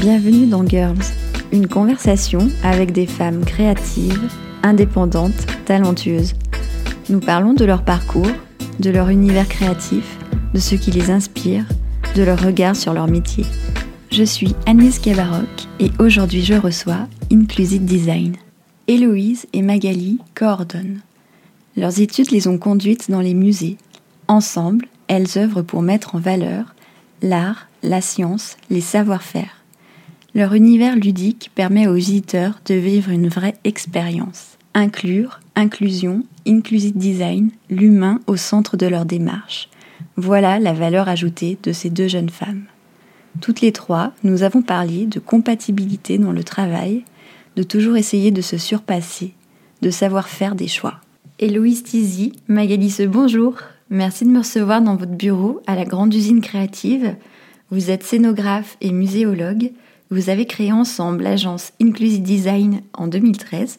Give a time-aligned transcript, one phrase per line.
[0.00, 1.04] Bienvenue dans Girls,
[1.52, 4.28] une conversation avec des femmes créatives,
[4.64, 6.34] indépendantes, talentueuses.
[7.08, 8.26] Nous parlons de leur parcours,
[8.80, 10.18] de leur univers créatif,
[10.52, 11.64] de ce qui les inspire,
[12.16, 13.44] de leur regard sur leur métier.
[14.10, 15.46] Je suis Agnès Cabaroc
[15.78, 18.34] et aujourd'hui je reçois Inclusive Design.
[18.88, 21.02] Héloïse et Magali coordonnent.
[21.76, 23.76] Leurs études les ont conduites dans les musées.
[24.26, 26.74] Ensemble, elles œuvrent pour mettre en valeur
[27.22, 29.63] l'art, la science, les savoir-faire.
[30.36, 34.58] Leur univers ludique permet aux visiteurs de vivre une vraie expérience.
[34.74, 39.68] Inclure, inclusion, inclusive design, l'humain au centre de leur démarche.
[40.16, 42.64] Voilà la valeur ajoutée de ces deux jeunes femmes.
[43.40, 47.04] Toutes les trois, nous avons parlé de compatibilité dans le travail,
[47.54, 49.34] de toujours essayer de se surpasser,
[49.82, 50.96] de savoir faire des choix.
[51.38, 53.54] Héloïse Tizy, Magali bonjour.
[53.88, 57.14] Merci de me recevoir dans votre bureau à la Grande Usine Créative.
[57.70, 59.70] Vous êtes scénographe et muséologue.
[60.10, 63.78] Vous avez créé ensemble l'agence Inclusive Design en 2013.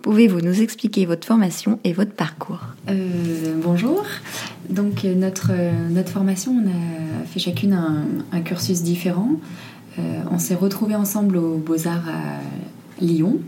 [0.00, 2.60] Pouvez-vous nous expliquer votre formation et votre parcours?
[2.88, 4.02] Euh, Bonjour.
[4.70, 9.32] Donc euh, notre, euh, notre formation, on a fait chacune un, cursus différent.
[10.30, 13.38] on s'est retrouvés ensemble aux Beaux-Arts à Lyon,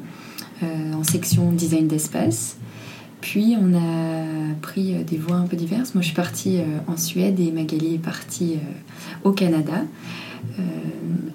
[0.62, 2.56] en section design d'espace.
[3.20, 5.94] Puis on a pris des voies un peu diverses.
[5.94, 8.56] Moi je suis partie en Suède et Magali est partie
[9.24, 9.84] au Canada.
[10.58, 10.62] Euh,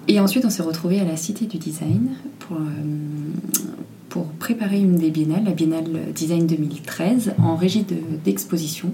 [0.08, 2.10] et ensuite, on s'est retrouvé à la Cité du Design
[2.40, 2.60] pour, euh,
[4.08, 7.84] pour préparer une des biennales, la Biennale Design 2013, en régie
[8.24, 8.92] d'exposition.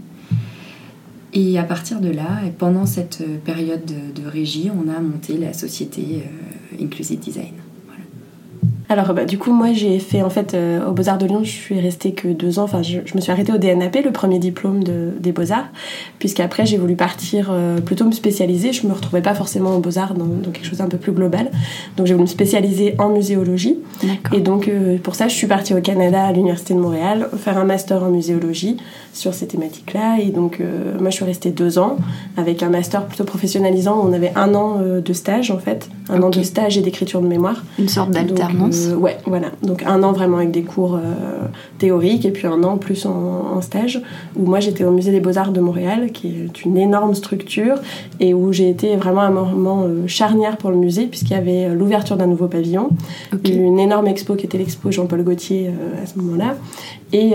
[1.33, 5.53] et à partir de là, pendant cette période de, de, régie, on a monté la
[5.53, 7.55] société euh, Inclusive Design.
[8.91, 11.51] Alors bah, du coup moi j'ai fait en fait euh, au Beaux-Arts de Lyon je
[11.51, 14.83] suis restée que deux ans, enfin je, me suis arrêtée au DNAP, le premier diplôme
[14.83, 15.69] de, des Beaux-Arts,
[16.19, 20.15] puisqu'après j'ai voulu partir euh, plutôt me spécialiser, je me retrouvais pas forcément au Beaux-Arts
[20.15, 21.53] dans, quelque chose d'un peu plus global,
[21.97, 23.79] donc j'ai voulu me spécialiser en muséologie.
[24.33, 27.59] Et donc euh, pour ça je suis partie au Canada à l'Université de Montréal faire
[27.59, 28.77] un master en muséologie
[29.13, 30.19] sur ces thématiques-là.
[30.19, 30.61] Et donc
[30.99, 31.97] moi je suis restée deux ans
[32.37, 36.21] avec un master plutôt professionnalisant où on avait un an de stage en fait, un
[36.23, 37.63] an de stage et d'écriture de mémoire.
[37.79, 39.49] Une sorte d'alternance euh, ouais, voilà.
[39.63, 41.47] Donc un an vraiment avec des cours euh,
[41.79, 44.01] théoriques et puis un an plus en, stage
[44.37, 47.77] où moi j'étais au musée des beaux-arts de Montréal qui est une énorme structure
[48.19, 51.69] et où j'ai été vraiment un moment euh, charnière pour le musée puisqu'il y avait
[51.75, 52.89] l'ouverture d'un nouveau pavillon,
[53.45, 55.71] une énorme expo qui était l'expo Jean-Paul Gaultier
[56.03, 56.57] à ce moment-là
[57.13, 57.35] et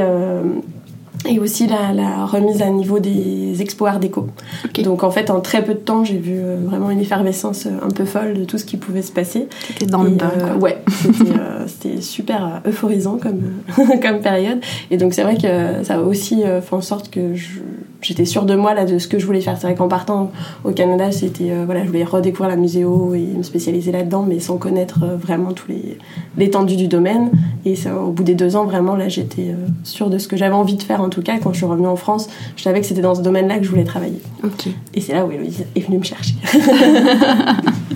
[1.27, 4.27] et aussi la, remise à niveau des expos art déco.
[4.83, 7.85] Donc en fait, en très peu de temps, j'ai vu euh, vraiment une effervescence euh,
[7.85, 9.47] un peu folle de tout ce qui pouvait se passer.
[9.67, 10.31] C'était dans le bain.
[10.37, 10.83] Euh, ouais,
[11.67, 13.61] c'était super euphorisant comme,
[14.01, 14.59] comme période.
[14.91, 17.35] Et donc c'est vrai que ça a aussi fait en sorte que
[18.01, 19.57] j'étais sûre de moi là de ce que je voulais faire.
[19.57, 20.31] C'est vrai qu'en partant
[20.63, 24.57] au Canada, c'était voilà, je voulais redécouvrir la muséo et me spécialiser là-dedans, mais sans
[24.57, 25.97] connaître vraiment tous les
[26.37, 27.31] l'étendue du domaine.
[27.65, 30.55] Et ça, au bout des deux ans, vraiment là, j'étais sûre de ce que j'avais
[30.55, 32.85] envie de faire en tout cas, quand je suis revenue en France, je savais que
[32.85, 34.21] c'était dans ce domaine-là que je voulais travailler.
[34.93, 36.35] Et c'est là où Héloïse est venue me chercher.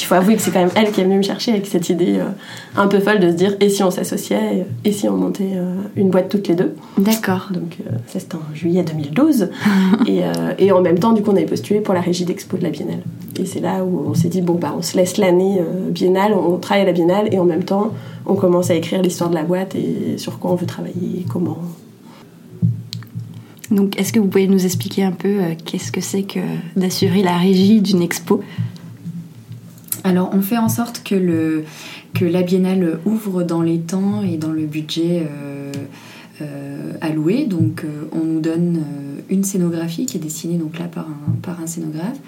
[0.00, 1.90] Qu'il faut avouer que c'est quand même elle qui est venue me chercher avec cette
[1.90, 2.30] idée euh,
[2.74, 5.74] un peu folle de se dire et si on s'associait et si on montait euh,
[5.94, 6.74] une boîte toutes les deux?
[6.96, 7.48] D'accord.
[7.50, 9.50] Donc euh, ça c'était en juillet 2012.
[10.06, 10.22] et,
[10.58, 12.70] et, en même temps, du coup, on avait postulé pour la régie d'expo de la
[12.70, 13.02] Biennale.
[13.38, 16.56] Et c'est là où on s'est dit bon bah on se laisse l'année biennale, on
[16.56, 17.92] travaille à la Biennale et en même temps
[18.24, 21.58] on commence à écrire l'histoire de la boîte et sur quoi on veut travailler, comment.
[23.70, 26.40] Donc, est-ce que vous pouvez nous expliquer un peu euh, qu'est-ce que c'est que
[26.76, 28.40] d'assurer la régie d'une expo?
[30.04, 31.64] Alors, on fait en sorte que, le,
[32.14, 35.72] que la biennale ouvre dans les temps et dans le budget euh,
[36.40, 37.44] euh, alloué.
[37.44, 38.82] Donc, on nous donne
[39.28, 42.18] une scénographie qui est dessinée donc là par un, par un scénographe.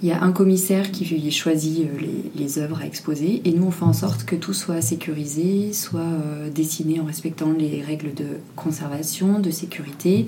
[0.00, 2.06] Il y a un commissaire qui choisit euh,
[2.36, 6.00] les, œuvres à exposer et nous on fait en sorte que tout soit sécurisé, soit
[6.00, 10.26] euh, dessiné en respectant les règles de conservation, de sécurité,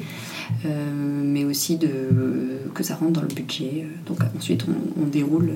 [0.65, 1.89] euh, mais aussi de,
[2.75, 3.87] que ça rentre dans le budget.
[4.07, 4.65] Donc ensuite
[5.01, 5.53] on, déroule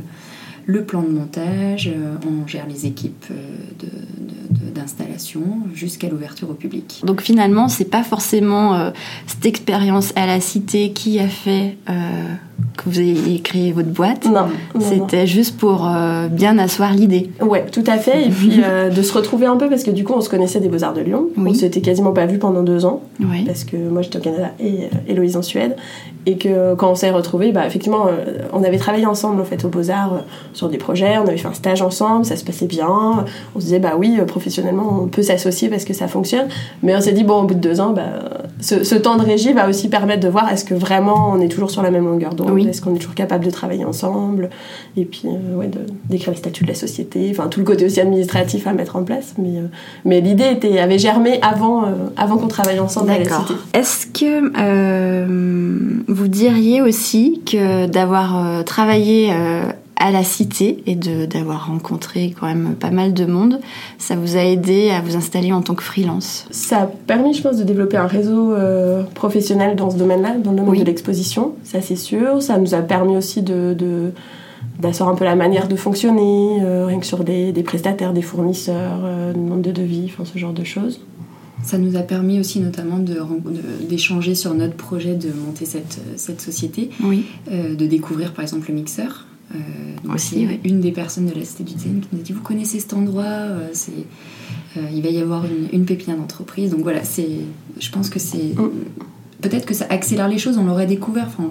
[0.67, 1.91] le plan de montage,
[2.27, 3.27] on gère les équipes
[4.51, 5.43] d'installation
[5.75, 7.03] jusqu'à l'ouverture au public.
[7.05, 8.93] Donc finalement, c'est pas forcément
[9.27, 11.77] cette expérience à la cité qui a fait
[12.77, 14.27] que vous ayez créé votre boîte.
[14.27, 14.47] Non.
[14.81, 17.31] C'était juste pour euh, bien asseoir l'idée.
[17.41, 18.27] Ouais, tout à fait.
[18.27, 20.61] Et puis euh, de se retrouver un peu parce que du coup, on se connaissait
[20.61, 21.29] des Beaux-Arts de Lyon.
[21.37, 23.03] On s'était quasiment pas vu pendant deux ans.
[23.47, 25.77] Parce que moi, j'étais au Canada et euh, Héloïse en Suède.
[26.27, 28.07] Et que quand on s'est retrouvés, bah, effectivement,
[28.53, 30.23] on avait travaillé ensemble en fait aux Beaux-Arts
[30.55, 31.19] sur des projets.
[31.19, 32.25] On avait fait un stage ensemble.
[32.25, 33.27] Ça se passait bien.
[33.55, 36.49] On se disait, bah oui, professionnellement, on peut s'associer parce que ça fonctionne.
[36.83, 38.05] Mais on s'est dit, bon, au bout de deux ans, bah,
[38.61, 41.71] ce, temps de régie va aussi permettre de voir est-ce que vraiment on est toujours
[41.71, 42.51] sur la même longueur d'onde.
[42.51, 44.51] Oui Est-ce qu'on est toujours capable de travailler ensemble
[44.97, 45.71] Et puis, ouais,
[46.09, 47.29] d'écrire les statuts de la société.
[47.31, 49.35] Enfin, tout le côté aussi administratif à mettre en place.
[49.39, 49.61] Mais,
[50.05, 51.85] mais l'idée était, avait germé avant,
[52.17, 53.55] avant qu'on travaille ensemble à la cité.
[53.73, 54.53] Est-ce que
[56.13, 59.33] vous diriez aussi que d'avoir travaillé
[59.97, 63.61] à la cité et d'avoir rencontré quand même pas mal de monde,
[63.99, 67.43] ça vous a aidé à vous installer en tant que freelance Ça a permis, je
[67.43, 71.55] pense, de développer un réseau euh, professionnel dans ce domaine-là, dans le domaine de l'exposition,
[71.63, 72.43] ça c'est sûr.
[72.43, 73.77] Ça nous a permis aussi de,
[74.81, 79.01] d'asseoir un peu la manière de fonctionner, euh, rien que sur des, prestataires, des fournisseurs,
[79.05, 81.01] euh, nombre de devis, enfin, ce genre de choses.
[81.63, 82.99] Ça nous a permis aussi notamment
[83.89, 87.25] d'échanger sur notre projet de monter cette, cette société, oui.
[87.51, 89.25] de découvrir par exemple le mixeur.
[89.55, 92.43] Euh, Aussi, une des personnes de la Cité du Zen qui nous a dit Vous
[92.43, 93.93] connaissez cet endroit euh, c'est,
[94.77, 96.71] euh, Il va y avoir une, une pépinière d'entreprise.
[96.71, 97.39] Donc voilà, c'est,
[97.81, 98.55] je pense que c'est.
[98.57, 98.71] Mm.
[99.41, 101.45] Peut-être que ça accélère les choses, on l'aurait découvert, enfin,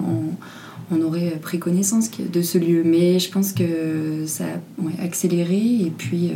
[0.90, 2.82] on, aurait pris connaissance de ce lieu.
[2.84, 5.56] Mais je pense que ça a accéléré.
[5.56, 6.32] Et puis,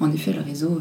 [0.00, 0.80] en effet, le réseau.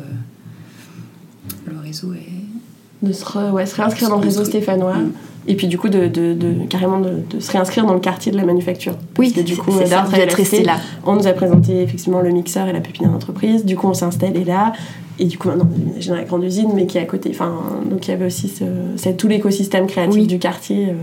[1.65, 3.05] le réseau est.
[3.05, 4.97] De se, ouais, se réinscrire dans le réseau stéphanois.
[4.97, 5.11] Mm
[5.47, 8.37] et puis du coup de, de, de carrément de, se réinscrire dans le quartier de
[8.37, 8.95] la manufacture.
[9.17, 10.77] Oui, du coup, d'être là.
[11.05, 13.65] On nous a présenté effectivement le mixeur et la pépinière d'entreprise.
[13.65, 14.73] Du coup, on s'est installé là.
[15.19, 17.29] Et du coup, maintenant, on est dans la grande usine, mais qui est à côté.
[17.31, 17.53] Enfin,
[17.89, 20.89] donc il y avait aussi ce, tout l'écosystème créatif du quartier.
[20.89, 20.93] Euh,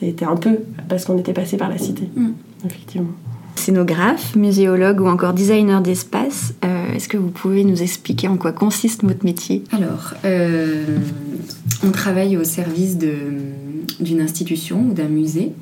[0.00, 2.30] c'était un peu parce qu'on était passé par la cité, mm.
[2.64, 3.10] effectivement.
[3.56, 8.52] Scénographe, muséologue ou encore designer d'espace, euh, est-ce que vous pouvez nous expliquer en quoi
[8.52, 9.64] consiste votre métier?
[9.72, 10.84] Alors, euh,
[11.84, 15.52] on travaille au service d'une institution ou d'un musée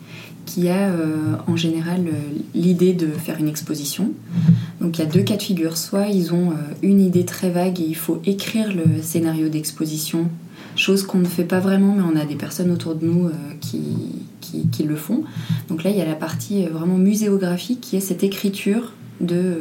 [0.46, 2.06] qui a euh, en général
[2.54, 4.12] l'idée de faire une exposition.
[4.80, 5.76] Donc il y a deux cas de figure.
[5.76, 6.52] Soit ils ont
[6.82, 10.28] une idée très vague et il faut écrire le scénario d'exposition,
[10.76, 13.28] chose qu'on ne fait pas vraiment, mais on a des personnes autour de nous
[13.60, 13.80] qui,
[14.70, 15.24] qui, le font.
[15.68, 19.58] Donc là il y a la partie vraiment muséographique qui est cette écriture, de,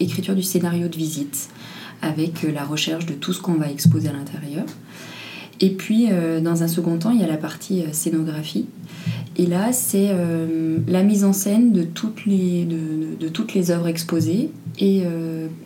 [0.00, 1.48] écriture du scénario de visite
[2.02, 4.64] avec la recherche de tout ce qu'on va exposer à l'intérieur.
[5.60, 8.66] Et puis, euh, dans un second temps, il y a la partie euh, scénographie.
[9.36, 13.88] Et là, c'est euh, la mise en scène de toutes les, de, toutes les œuvres
[13.88, 15.04] exposées et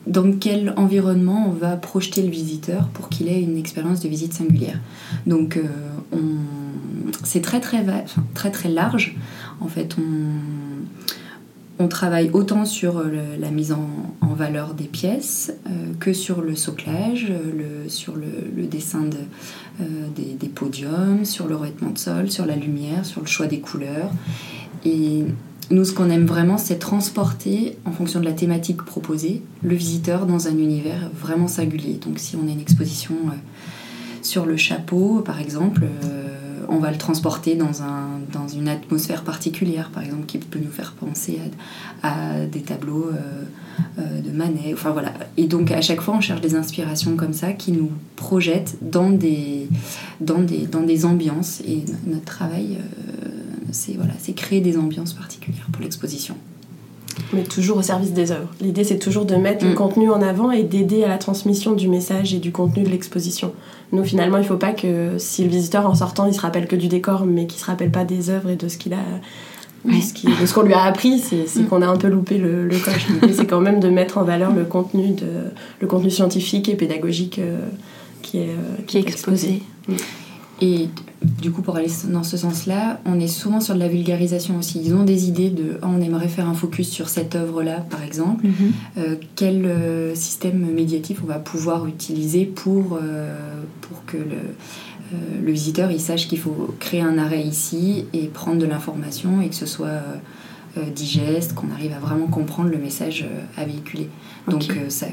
[0.06, 4.34] dans quel environnement on va projeter le visiteur pour qu'il ait une expérience de visite
[4.34, 4.78] singulière.
[5.26, 5.58] Donc,
[7.24, 7.84] c'est très très,
[8.34, 9.16] très très large.
[9.60, 13.88] En fait, on, on travaille autant sur la mise en,
[14.38, 15.52] valeur des pièces
[15.98, 19.16] que sur le soclage, le, sur le, dessin de,
[19.80, 23.60] euh, des, podiums, sur le revêtement de sol, sur la lumière, sur le choix des
[23.60, 24.10] couleurs.
[24.84, 25.24] Et
[25.70, 30.26] nous, ce qu'on aime vraiment, c'est transporter, en fonction de la thématique proposée, le visiteur
[30.26, 32.00] dans un univers vraiment singulier.
[32.04, 33.36] Donc si on a une exposition euh,
[34.22, 36.27] sur le chapeau, par exemple, euh,
[36.68, 40.70] on va le transporter dans, un, dans une atmosphère particulière, par exemple, qui peut nous
[40.70, 41.38] faire penser
[42.02, 43.44] à, des tableaux euh,
[43.98, 44.74] euh, de Manet.
[44.74, 45.12] Enfin voilà.
[45.36, 49.10] Et donc à chaque fois, on cherche des inspirations comme ça qui nous projettent dans
[49.10, 49.68] des,
[50.20, 51.60] dans des, dans des ambiances.
[51.66, 53.28] Et notre travail, euh,
[53.72, 56.36] c'est voilà, créer des ambiances particulières pour l'exposition
[57.32, 58.48] mais toujours au service des œuvres.
[58.60, 59.74] L'idée, c'est toujours de mettre le mm.
[59.74, 63.52] contenu en avant et d'aider à la transmission du message et du contenu de l'exposition.
[63.92, 66.66] Nous, finalement, il ne faut pas que si le visiteur, en sortant, il se rappelle
[66.66, 68.92] que du décor, mais qu'il ne se rappelle pas des œuvres et de ce qu'il
[68.92, 68.98] a.
[69.84, 71.66] De ce qu'on lui a appris, c'est mm.
[71.66, 73.08] qu'on a un peu loupé le, le coche.
[73.22, 75.50] L'idée, c'est quand même de mettre en valeur le contenu, de,
[75.80, 77.60] le contenu scientifique et pédagogique euh,
[78.22, 79.62] qui est, euh, qui est exposé.
[79.86, 79.94] Mm.
[80.60, 80.88] Et
[81.22, 84.80] du coup, pour aller dans ce sens-là, on est souvent sur de la vulgarisation aussi.
[84.84, 88.02] Ils ont des idées de oh, on aimerait faire un focus sur cette œuvre-là, par
[88.04, 88.46] exemple.
[88.46, 88.72] Mhm.
[88.98, 95.52] Euh, quel euh, système médiatif on va pouvoir utiliser pour, euh, pour que le, le
[95.52, 99.54] visiteur il sache qu'il faut créer un arrêt ici et prendre de l'information et que
[99.54, 100.02] ce soit
[100.94, 104.08] digeste, qu'on arrive à vraiment comprendre le message à véhiculer.
[104.46, 105.06] Donc, ça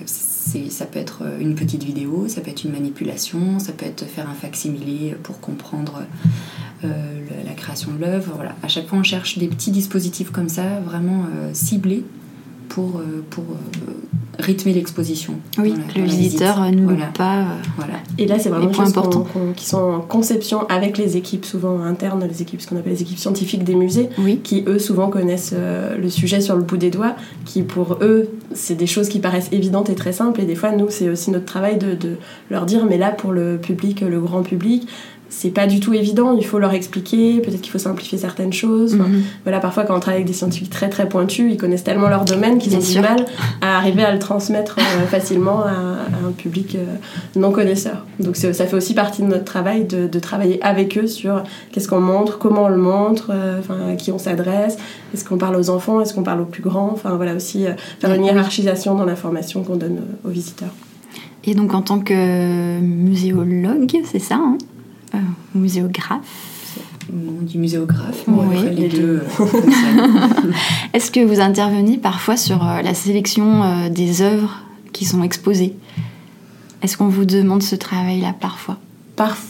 [0.69, 4.05] ça peut être euh, une petite vidéo, ça peut être une manipulation, ça peut être
[4.05, 6.03] faire un facsimilé pour comprendre
[6.83, 6.87] euh,
[7.45, 8.33] la création de l'œuvre.
[8.35, 8.55] Voilà.
[8.63, 12.03] À chaque fois, on cherche des petits dispositifs comme ça, vraiment euh, ciblés
[12.69, 13.45] pour, pour
[14.39, 15.35] rythmer l'exposition.
[15.57, 17.05] Oui, que le visiteur ne voilà.
[17.07, 17.39] pas.
[17.39, 17.45] Euh,
[17.77, 17.93] voilà.
[18.17, 19.25] Et là, c'est vraiment des important.
[19.55, 23.01] qui sont en conception avec les équipes souvent internes, les équipes, ce qu'on appelle les
[23.01, 24.09] équipes scientifiques des musées,
[24.43, 27.15] qui eux souvent connaissent euh, le sujet sur le bout des doigts,
[27.45, 30.41] qui pour eux, c'est des choses qui paraissent évidentes et très simples.
[30.41, 32.17] Et des fois, nous, c'est aussi notre travail de, de
[32.49, 34.87] leur dire, mais là, pour le public, le grand public,
[35.37, 36.33] c'est pas du tout évident.
[36.37, 38.95] Il faut leur expliquer, peut-être qu'il faut simplifier certaines choses.
[38.95, 39.23] Mhm.
[39.43, 42.23] Voilà, parfois quand on travaille avec des scientifiques très très pointus, ils connaissent tellement leur
[42.23, 43.01] domaine qu'ils ont sûr.
[43.01, 43.25] du mal
[43.61, 46.85] à arriver à le transmettre euh, facilement à, à un public euh,
[47.35, 48.05] non connaisseur.
[48.19, 51.89] Donc ça fait aussi partie de notre travail de, de travailler avec eux sur qu'est-ce
[51.89, 54.77] qu'on montre, comment on le montre, euh, à qui on s'adresse,
[55.13, 57.65] est-ce qu'on parle aux enfants, est-ce qu'on parle aux plus grands, enfin voilà aussi
[57.99, 60.73] faire une hiérarchisation dans l'information qu'on donne aux visiteurs.
[61.43, 64.57] Et donc en tant que muséologue, c'est ça hein?
[65.55, 66.51] Muséographe.
[67.13, 69.23] On dit muséographe, Oui, mais après, les les deux deux.
[69.39, 70.51] euh.
[70.93, 75.75] Est-ce que vous intervenez parfois sur euh, la sélection euh, des œuvres qui sont exposées?
[76.81, 78.77] Est-ce qu'on vous demande ce travail-là parfois?
[79.15, 79.45] Parfois,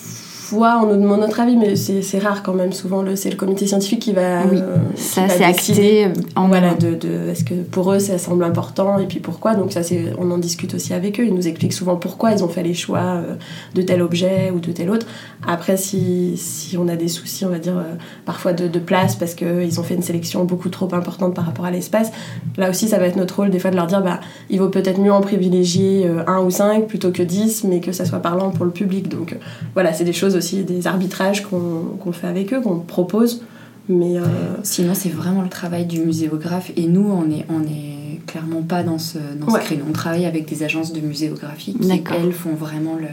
[0.54, 2.72] on nous demande notre avis, mais c'est c'est rare quand même.
[2.74, 4.44] Souvent, le- c'est le comité scientifique qui va.
[4.46, 8.18] Oui, euh, Ça, c'est acté euh, en Voilà, de, de- est-ce que pour eux ça
[8.18, 11.26] semble important et puis pourquoi Donc ça c'est, on en discute aussi avec eux.
[11.26, 13.36] Ils nous expliquent souvent pourquoi ils ont fait les choix euh,
[13.74, 15.08] de tel objet ou de tel autre.
[15.48, 17.84] Après si, si on a des soucis, on va dire
[18.26, 21.66] parfois de, de place parce qu'ils ont fait une sélection beaucoup trop importante par rapport
[21.66, 22.12] à l'espace,
[22.58, 24.70] là aussi ça va être notre rôle des fois de leur dire bah il vaut
[24.70, 28.50] peut-être mieux en privilégier un ou cinq plutôt que 10 mais que ça soit parlant
[28.52, 29.08] pour le public.
[29.10, 29.36] Donc
[29.74, 33.42] voilà, c'est des choses aussi, des arbitrages qu'on, qu'on fait avec eux, qu'on propose.
[33.88, 34.24] Mais euh,
[34.64, 36.72] Sinon, c'est vraiment le travail du muséographe.
[36.76, 39.60] Et nous, on est, on est clairement pas dans ce, dans Ouais.
[39.62, 39.86] ce créneau.
[39.90, 43.08] On travaille avec des agences de muséographie qui, elles, font vraiment le.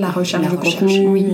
[0.00, 1.24] la recherche La de recherche, contenu, oui.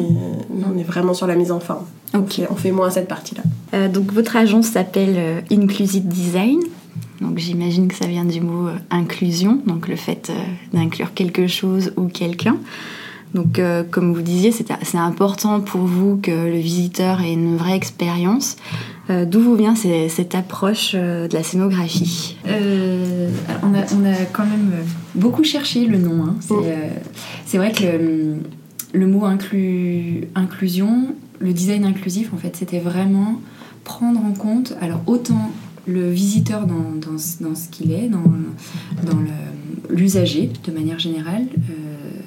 [0.64, 1.84] on est vraiment sur la mise en forme.
[2.14, 2.40] Ok.
[2.50, 3.42] On fait moins cette partie-là.
[3.74, 6.60] Euh, donc votre agence s'appelle euh, Inclusive Design.
[7.20, 11.46] Donc j'imagine que ça vient du mot euh, inclusion, donc le fait euh, d'inclure quelque
[11.46, 12.56] chose ou quelqu'un.
[13.34, 17.76] Donc euh, comme vous disiez, c'est important pour vous que le visiteur ait une vraie
[17.76, 18.56] expérience.
[19.10, 22.36] Euh, D'où vous vient ces- cette approche euh, de la scénographie?
[22.46, 24.70] On, a, on a quand même
[25.14, 26.24] beaucoup cherché le nom.
[26.24, 26.36] hein.
[26.40, 26.88] C'est euh,
[27.46, 28.36] c'est vrai que le,
[28.92, 33.40] le mot inclus, inclusion, le design inclusif, en fait, c'était vraiment
[33.84, 35.50] prendre en compte, alors autant
[35.88, 38.22] le visiteur dans, dans, ce- dans ce qu'il est, dans,
[39.10, 39.18] dans
[39.90, 42.20] l'usager de manière générale, euh,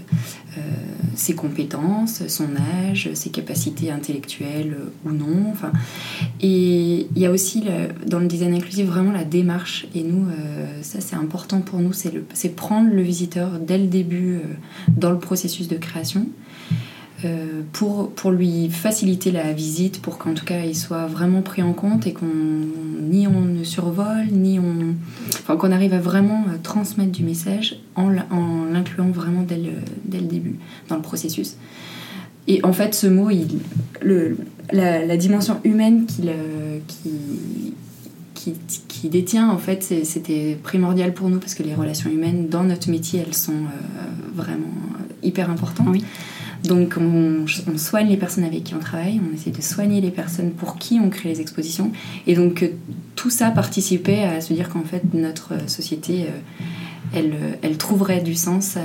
[1.15, 2.50] ses compétences, son
[2.86, 5.50] âge, ses capacités intellectuelles euh, ou non.
[5.51, 5.72] Enfin,
[6.41, 7.63] et il y a aussi
[8.05, 9.88] dans le design inclusif vraiment la démarche.
[9.95, 14.36] Et nous, euh, ça c'est important pour nous, c'est prendre le visiteur dès le début
[14.36, 14.41] euh,
[14.89, 16.27] dans le processus de création.
[17.25, 21.62] Euh, pour, pour lui faciliter la visite, pour qu'en tout cas il soit vraiment pris
[21.62, 24.96] en compte et qu'on ni on ne survole, ni on.
[25.29, 29.72] Enfin, qu'on arrive à vraiment euh, transmettre du message en, en l'incluant vraiment dès le,
[30.05, 30.55] dès le début
[30.88, 31.58] dans le processus.
[32.48, 33.60] Et en fait, ce mot, il,
[34.01, 34.38] le,
[34.72, 36.79] la, dimension humaine qu'il, euh,
[38.88, 42.89] qui, détient, en fait, c'était primordial pour nous parce que les relations humaines dans notre
[42.89, 43.53] métier, elles sont
[44.36, 44.65] vraiment
[45.24, 45.96] hyper importantes.
[46.67, 50.12] Donc, on, on soigne les personnes avec qui on travaille, on essaie de soigner les
[50.12, 51.91] personnes pour qui on crée les expositions.
[52.27, 52.69] Et donc, euh,
[53.15, 58.22] tout ça participait à se dire qu'en fait, notre société, euh, elle, euh, elle trouverait
[58.22, 58.77] du sens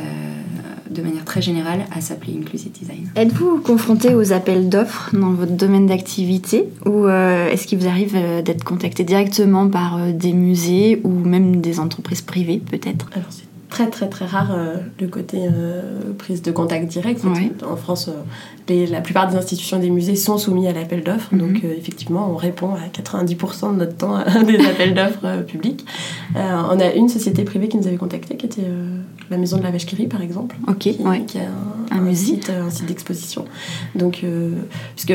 [0.91, 3.09] de manière très générale à s'appeler Inclusive Design.
[3.17, 8.15] Êtes-vous confronté aux appels d'offres dans votre domaine d'activité ou euh, est-ce qu'il vous arrive
[8.15, 13.09] euh, d'être contacté directement par euh, des musées ou même des entreprises privées peut-être?
[13.15, 17.25] Alors c'est très très très rare euh, le côté euh, prise de contact direct.
[17.25, 17.53] En, fait, Ouais.
[17.71, 18.13] en France, euh,
[18.69, 21.33] les- la plupart des institutions des musées sont soumis à l'appel d'offres.
[21.33, 21.39] Mhm.
[21.39, 25.85] Donc euh, effectivement, on répond à 90% de notre temps à des appels d'offres publics.
[26.35, 28.63] On a une société privée qui nous avait contacté, qui était
[29.31, 30.57] la maison de la vache qui par exemple.
[30.69, 31.25] Ok, qui, ouais.
[31.27, 32.25] qui a un, Un un musée.
[32.35, 33.45] site, un site d'exposition.
[33.95, 34.25] Donc,
[34.97, 35.15] puisque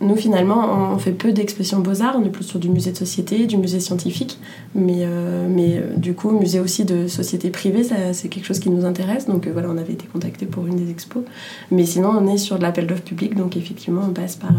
[0.00, 3.46] nous, finalement, on fait peu d'expositions beaux-arts, on est plus sur du musée de société,
[3.46, 4.38] du musée scientifique,
[4.74, 5.06] mais,
[5.48, 9.26] mais du coup, musée aussi de société privée, c'est quelque chose qui nous intéresse.
[9.26, 11.22] Donc euh, voilà, on avait été contacté pour une des expos.
[11.70, 14.54] Mais sinon, on est sur de l'appel d'offres public, donc effectivement, on passe par euh,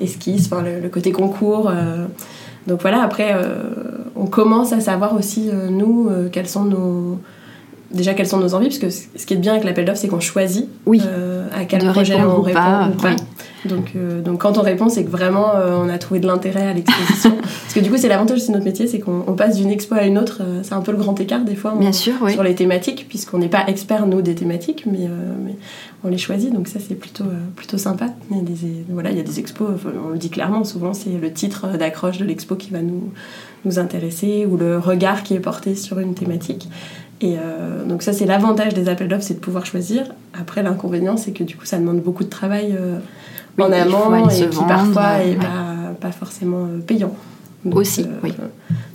[0.00, 1.68] les esquisses, enfin, le, le côté concours.
[1.70, 2.06] euh,
[2.66, 3.62] donc voilà, après, euh,
[4.16, 7.18] on commence à savoir aussi, euh, nous, euh, quels sont nos
[7.92, 10.08] déjà quelles sont nos envies, parce que ce qui est bien avec l'appel d'offres, c'est
[10.08, 11.00] qu'on choisit Oui.
[11.06, 13.10] euh, à quel De projet on répond pas, ou pas.
[13.10, 13.16] oui.
[13.66, 16.66] Donc, euh, donc quand on répond, c'est que vraiment euh, on a trouvé de l'intérêt
[16.68, 17.36] à l'exposition.
[17.40, 19.94] parce que du coup, c'est l'avantage de notre métier, c'est qu'on on passe d'une expo
[19.94, 20.38] à une autre.
[20.42, 22.32] euh, c'est un peu le grand écart des fois on- Bien sûr, oui.
[22.32, 25.08] sur les thématiques, puisqu'on n'est pas expert nous des thématiques, mais,
[25.44, 25.54] mais
[26.04, 27.24] on les choisit, donc ça c'est plutôt,
[27.56, 28.06] plutôt sympa.
[28.30, 28.56] Il y, a des,
[28.88, 29.68] voilà, il y a des expos,
[30.06, 33.10] on le dit clairement, souvent c'est le titre d'accroche de l'expo qui va nous,
[33.64, 36.68] nous intéresser, ou le regard qui est porté sur une thématique.
[37.22, 40.04] Et euh, donc ça c'est l'avantage des appels d'offres, c'est de pouvoir choisir.
[40.38, 42.98] Après l'inconvénient c'est que du coup ça demande beaucoup de travail euh,
[43.58, 45.36] Oui, en amont et qui parfois est ouais.
[45.36, 47.14] pas, pas forcément euh, payant.
[47.64, 48.32] Donc, Aussi, oui.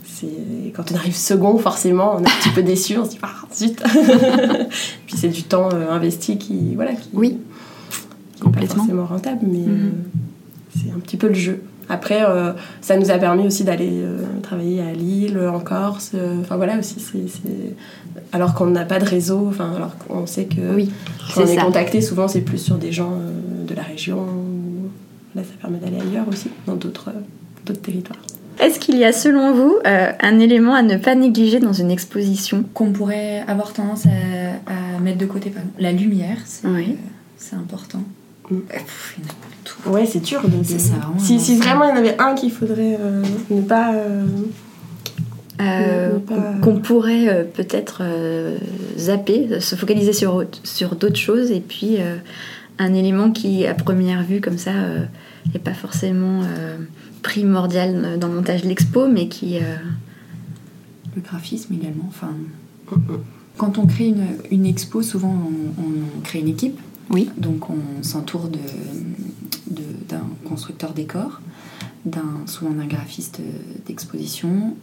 [0.05, 3.19] c'est- Quand on arrive second, forcément, on est un petit peu déçu, on se dit
[3.23, 3.81] ah zut.
[5.07, 7.37] Puis c'est du temps euh, investi qui voilà qui, Oui.
[8.35, 9.91] qui pas forcément rentable, mais Mhm.
[10.75, 11.63] c'est un petit peu le jeu.
[11.89, 16.11] Après, euh, ça nous a permis aussi d'aller euh, travailler à Lille, en Corse.
[16.15, 17.41] euh, Enfin voilà aussi, c'est,
[18.31, 20.89] alors qu'on n'a pas de réseau, enfin alors qu'on sait que Oui,
[21.35, 21.63] quand on c'est est ça.
[21.63, 24.19] contacté, souvent c'est plus sur des gens euh, de la région.
[24.19, 24.89] ou-
[25.35, 28.19] Là, ça permet d'aller ailleurs aussi, dans d'autres, euh, territoires.
[28.59, 31.89] Est-ce qu'il y a selon vous euh, un élément à ne pas négliger dans une
[31.89, 32.65] exposition?
[32.73, 36.87] Qu'on pourrait avoir tendance à, à mettre de côté, par exemple, la lumière, c'est Oui.
[36.91, 36.93] euh,
[37.37, 38.01] c'est important.
[38.51, 38.59] Mm.
[38.67, 39.89] Pff, il y en a partout.
[39.89, 40.41] Ouais, c'est dur.
[40.43, 43.23] de- C'est de- ça, vraiment, si, vraiment il y en avait un qu'il faudrait euh,
[43.49, 43.93] ne pas.
[43.95, 44.25] euh,
[45.59, 48.57] Euh, pas- qu'on pourrait euh, peut-être euh,
[48.97, 52.15] zapper, se focaliser sur, sur d'autres choses et puis euh,
[52.79, 54.71] un élément qui, à première vue, comme ça,
[55.53, 56.77] n'est pas forcément euh,
[57.21, 59.57] primordial dans le montage de l'expo, mais qui.
[59.57, 59.61] euh,
[61.15, 62.05] Le graphisme également.
[62.07, 62.31] Enfin,
[63.57, 65.35] quand on crée une, une expo, souvent
[65.77, 66.79] on, on crée une équipe.
[67.09, 67.29] Oui.
[67.37, 68.59] Donc on s'entoure de,
[69.69, 71.41] de- d'un constructeur décor,
[72.05, 73.39] d'un, souvent d'un graphiste
[73.87, 74.75] d'exposition,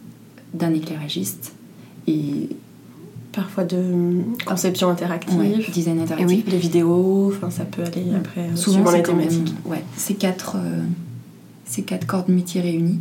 [0.55, 1.53] d'un éclairagiste
[2.07, 2.49] et
[3.33, 3.85] parfois de
[4.47, 6.45] conception interactive, ouais, design interactif.
[6.49, 9.57] de vidéos, enfin ça peut aller après euh, Souvent, suivant les quand même thématiques.
[9.67, 10.83] ouais, ces quatre, euh,
[11.67, 13.01] ces quatre cordes métiers réunies.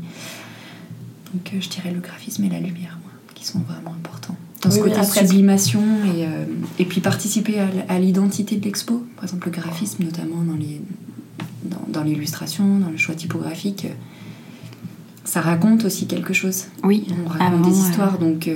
[1.33, 4.35] Donc euh, je dirais le graphisme et la lumière, moi, qui sont vraiment importants.
[4.67, 6.45] Dans ce Oui, oui, côté sublimation et, euh,
[6.79, 7.55] et puis participer
[7.87, 9.05] à, l'identité de l'expo.
[9.15, 10.81] Par exemple, le graphisme, notamment dans les
[11.63, 13.93] dans, dans l'illustration, dans le choix typographique, euh,
[15.23, 16.65] ça raconte aussi quelque chose.
[16.83, 18.55] Oui, On raconte des euh, histoires, donc euh,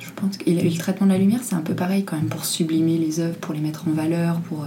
[0.00, 2.28] je pense que et le, traitement de la lumière, c'est un peu pareil quand même
[2.28, 4.66] pour sublimer les œuvres, pour les mettre en valeur, pour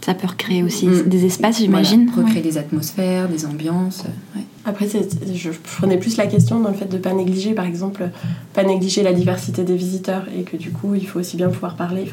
[0.00, 1.02] ça peut recréer aussi Mm.
[1.08, 2.10] des espaces, voilà, j'imagine.
[2.16, 2.40] recréer Ouais.
[2.42, 4.04] des atmosphères, des ambiances.
[4.34, 4.42] ouais.
[4.68, 8.10] Après, je, prenais plus la question dans le fait de pas négliger, par exemple,
[8.52, 11.76] pas négliger la diversité des visiteurs et que du coup, il faut aussi bien pouvoir
[11.76, 12.04] parler.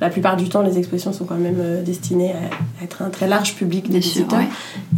[0.00, 3.26] La plupart du temps, les expositions sont quand même euh, destinées à être un très
[3.26, 4.38] large public des visiteurs.
[4.38, 4.46] ouais.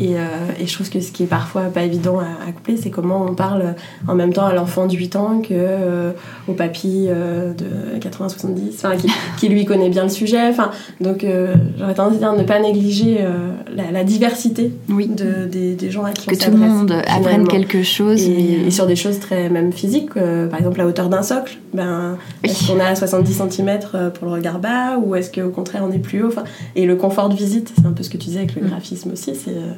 [0.06, 0.20] Et, euh,
[0.60, 3.24] et je trouve que ce qui est parfois pas évident à, à coupler, c'est comment
[3.28, 3.74] on parle
[4.08, 6.12] en même temps à l'enfant de 8 ans que euh,
[6.48, 10.48] au papy euh, de 80-70, enfin, qui, qui lui connaît bien le sujet.
[10.48, 15.06] Enfin, donc euh, j'aurais tendance à dire ne pas négliger euh, la, la diversité Oui.
[15.08, 18.22] de, des, des gens à qui Que on tout le s'adresse, monde apprenne quelque chose.
[18.22, 21.08] Et, mais, euh, et sur des choses très même physiques, euh, par exemple la hauteur
[21.08, 22.50] d'un socle, ben, Oui.
[22.50, 23.78] est-ce qu'on à 70 cm
[24.14, 26.28] pour le regard bas ou est-ce qu'au contraire on est plus haut?
[26.28, 26.44] Enfin,
[26.76, 28.68] Et le confort de visite, c'est un peu ce que tu disais avec le Mm.
[28.68, 29.72] graphisme aussi, c'est euh,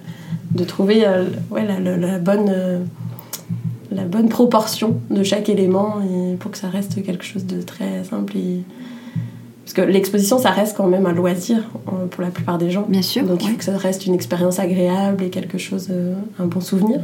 [0.55, 2.81] de trouver euh, ouais, la, la- la bonne, euh,
[3.91, 8.05] la bonne proportion de chaque élément et pour que ça reste quelque chose de très
[8.05, 8.37] simple.
[8.37, 8.63] Et...
[9.65, 11.63] Parce que l'exposition, ça reste quand même un loisir
[12.11, 12.85] pour la plupart des gens.
[12.89, 13.25] Bien sûr.
[13.25, 13.53] Donc il ouais.
[13.53, 17.01] faut que ça reste une expérience agréable et quelque chose, euh, un bon souvenir.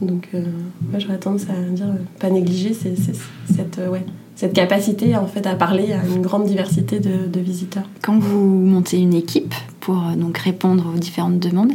[0.00, 0.42] Donc euh,
[0.90, 4.04] moi j'aurais tendance à dire euh, pas négliger c'est, cette, ouais,
[4.40, 7.82] cette capacité en fait à parler à une grande diversité de, de visiteurs.
[8.02, 11.72] Quand vous montez une équipe pour euh, donc répondre aux différentes demandes,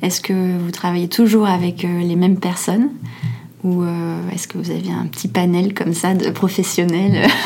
[0.00, 2.88] est-ce que vous travaillez toujours avec euh, les mêmes personnes
[3.64, 7.28] ou euh, est-ce que vous avez un petit panel comme ça de professionnels?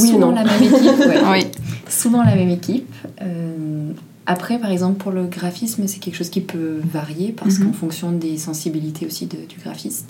[0.00, 0.34] Oui, Souvent non.
[0.36, 0.98] la même équipe.
[1.08, 1.18] ouais.
[1.32, 1.44] Oui.
[1.88, 2.94] Souvent la même équipe.
[3.20, 3.90] Euh,
[4.26, 7.66] après, par exemple, pour le graphisme, c'est quelque chose qui peut varier parce Mhm.
[7.66, 10.08] qu'en fonction des sensibilités aussi de- du graphiste,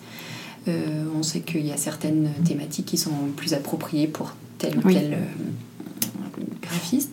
[0.69, 4.83] euh, on sait qu'il y a certaines thématiques qui sont plus appropriées pour tel ou
[4.85, 4.95] Oui.
[4.95, 5.17] tel euh,
[6.63, 7.11] graphiste.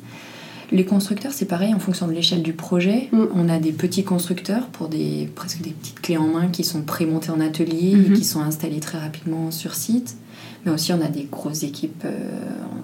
[0.71, 3.09] Les constructeurs, c'est pareil en fonction de l'échelle du projet.
[3.11, 3.23] Mm.
[3.35, 6.81] On a des petits constructeurs pour des presque des petites clés en main qui sont
[6.81, 10.17] pré-montées en atelier et qui sont installées très rapidement sur site.
[10.65, 12.03] Mais aussi, on a des grosses équipes.
[12.05, 12.17] euh,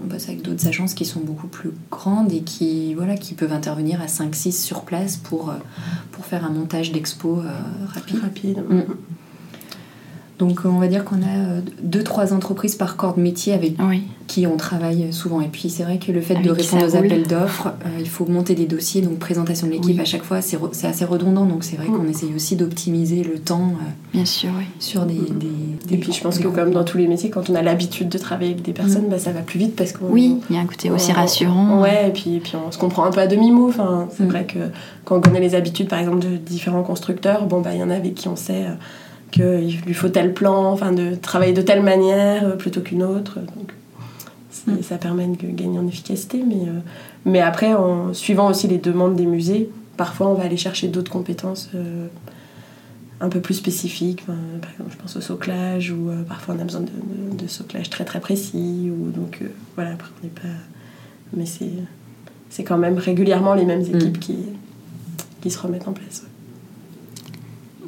[0.03, 3.51] on bosse avec d'autres agences qui sont beaucoup plus grandes et qui, voilà, qui peuvent
[3.53, 5.51] intervenir à 5-6 sur place pour,
[6.11, 7.41] pour faire un montage d'expo
[7.87, 8.19] rapide.
[8.21, 8.63] Rapide.
[8.69, 8.81] Mm.
[10.41, 14.01] Donc, euh, on va dire qu'on a 2-3 entreprises par corps de métier avec Oui.
[14.25, 15.39] qui on travaille souvent.
[15.39, 17.05] Et puis, c'est vrai que le fait Avec de répondre aux roule.
[17.05, 19.99] appels d'offres, euh, il faut monter des dossiers, donc présentation de l'équipe Oui.
[20.01, 21.45] à chaque fois, c'est re- c'est assez redondant.
[21.45, 21.95] Donc, c'est vrai Mm.
[21.95, 24.65] qu'on essaye aussi d'optimiser le temps euh, Bien sûr, oui.
[24.79, 25.47] sur des, des,
[25.87, 28.09] des Et puis je pense que comme dans tous les métiers, quand on a l'habitude
[28.09, 30.57] de travailler avec des personnes, bah, ça va plus vite parce qu'on Oui, il y
[30.59, 31.81] a un côté aussi on- rassurant.
[31.81, 33.69] Ouais, et puis, et puis on se comprend un peu à demi-mot.
[33.69, 34.29] Enfin, c'est Mm.
[34.29, 34.57] vrai que
[35.05, 37.91] quand on connaît les habitudes, par exemple, de différents constructeurs, bon, bah, il y en
[37.91, 38.73] a avec qui on sait euh,
[39.31, 43.39] qu'il lui faut tel plan, enfin, de travailler de telle manière euh, plutôt qu'une autre.
[43.39, 43.71] Donc,
[44.67, 44.83] Mm.
[44.83, 46.43] ça permet de gagner en efficacité.
[46.45, 46.79] Mais, euh,
[47.25, 51.11] mais après, en suivant aussi les demandes des musées, parfois on va aller chercher d'autres
[51.11, 51.69] compétences.
[51.73, 52.07] euh,
[53.23, 56.59] un peu plus spécifiques, Enfin, par exemple je pense au soclage ou euh, parfois on
[56.59, 59.41] a besoin de, de, de soclage très très précis ou donc
[59.75, 60.57] voilà après on n'est pas
[61.37, 61.45] mais
[62.49, 64.37] c'est quand même régulièrement les mêmes équipes qui,
[65.41, 66.23] qui se remettent en place.
[66.23, 66.29] ouais.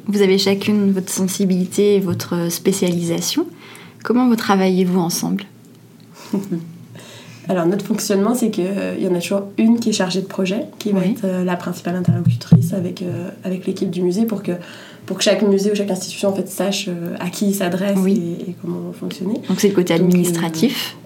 [0.06, 3.46] Vous avez chacune votre sensibilité et votre spécialisation.
[4.02, 5.44] Comment vous travaillez-vous ensemble?
[7.48, 8.64] Alors notre fonctionnement, c'est qu'il
[9.00, 11.10] y en a toujours une qui est chargée de projet, qui va Oui.
[11.10, 14.52] être euh, la principale interlocutrice avec, euh, avec l'équipe du musée pour que,
[15.04, 17.98] pour que chaque musée ou chaque institution en fait, sache euh, à qui il s'adresse
[18.00, 18.38] Oui.
[18.46, 19.34] et, et comment fonctionner.
[19.48, 20.96] Donc c'est le côté Donc, administratif.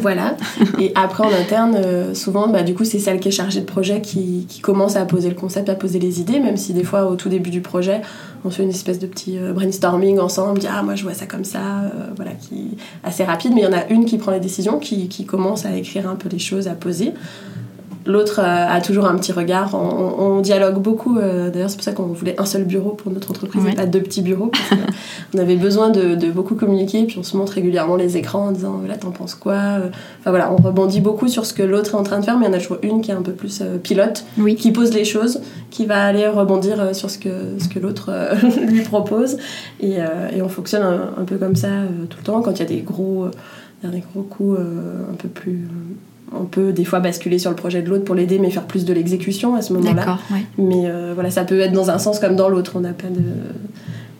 [0.00, 0.36] Voilà.
[0.78, 3.66] Et après, en interne, euh, souvent, bah, du coup, c'est celle qui est chargée de
[3.66, 7.06] projet qui, commence à poser le concept, à poser les idées, même si des fois,
[7.06, 8.02] au tout début du projet,
[8.44, 11.26] on fait une espèce de petit euh, brainstorming ensemble, dit ah moi je vois ça
[11.26, 13.52] comme ça, euh, voilà, qui assez rapide.
[13.54, 16.08] Mais il y en a une qui prend les décisions, qui, qui commence à écrire
[16.08, 17.12] un peu les choses, à poser.
[18.06, 19.74] L'autre euh, a toujours un petit regard.
[19.74, 21.18] On, dialogue beaucoup.
[21.18, 23.72] euh, D'ailleurs, c'est pour ça qu'on voulait un seul bureau pour notre entreprise Ouais.
[23.72, 24.46] et pas deux petits bureaux.
[24.46, 24.86] Parce que
[25.34, 27.04] on avait besoin de, de beaucoup communiquer.
[27.04, 29.88] Puis on se montre régulièrement les écrans en disant là, t'en penses quoi Euh,
[30.20, 32.38] Enfin voilà, on rebondit beaucoup sur ce que l'autre est en train de faire.
[32.38, 34.54] Mais il y en a toujours une qui est un peu plus pilote, Oui.
[34.56, 38.10] qui pose les choses, qui va aller rebondir sur ce que, ce que l'autre
[38.66, 39.36] lui propose.
[39.80, 39.96] Et,
[40.34, 41.68] et on fonctionne un, un peu comme ça
[42.08, 42.40] tout le temps.
[42.40, 43.26] Quand il y a des gros,
[43.84, 45.68] des gros coups un peu plus.
[46.32, 48.84] On peut des fois basculer sur le projet de l'autre pour l'aider, mais faire plus
[48.84, 50.18] de l'exécution à ce moment-là.
[50.30, 50.44] Ouais.
[50.58, 52.72] Mais euh, voilà, ça peut être dans un sens comme dans l'autre.
[52.76, 53.20] On n'a pas de.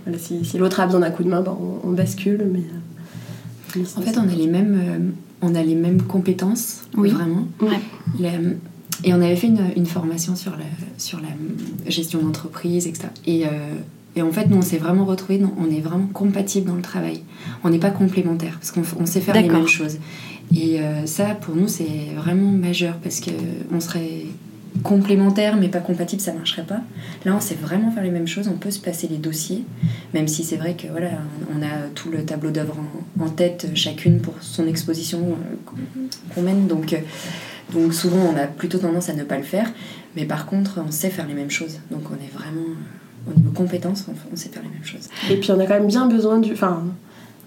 [0.04, 2.44] Voilà, si si l'autre a besoin d'un coup de main, ben, on, on bascule.
[2.52, 2.62] Mais, euh,
[3.76, 4.98] mais En fait, on a les mêmes, euh,
[5.42, 7.10] on a les mêmes compétences, Oui.
[7.10, 7.46] vraiment.
[7.60, 7.78] Ouais.
[8.18, 8.30] La-
[9.04, 10.64] et on avait fait une, une formation sur la,
[10.98, 11.28] sur la
[11.90, 13.08] gestion d'entreprise, etc.
[13.26, 13.48] Et, euh,
[14.16, 16.82] et en fait, nous, on s'est vraiment retrouvés, dans- on est vraiment compatibles dans le
[16.82, 17.22] travail.
[17.64, 19.96] On n'est pas complémentaires, parce qu'on sait faire les mêmes choses.
[20.54, 24.26] Et euh, ça, pour nous, c'est vraiment majeur, parce qu'on serait
[24.82, 26.80] complémentaires, mais pas compatibles, ça marcherait pas.
[27.24, 29.64] Là, on sait vraiment faire les mêmes choses, on peut se passer les dossiers,
[30.14, 31.10] même si c'est vrai que voilà,
[31.54, 32.76] on a tout le tableau d'œuvre
[33.18, 35.74] en, tête, chacune pour son exposition euh,
[36.34, 36.66] qu'on mène.
[36.66, 36.98] Donc, euh,
[37.72, 39.70] donc souvent, on a plutôt tendance à ne pas le faire.
[40.16, 41.78] Mais par contre, on sait faire les mêmes choses.
[41.90, 45.08] Donc on est vraiment, euh, au niveau compétences, on, on sait faire les mêmes choses.
[45.30, 46.84] Et puis on a quand même bien besoin du, enfin,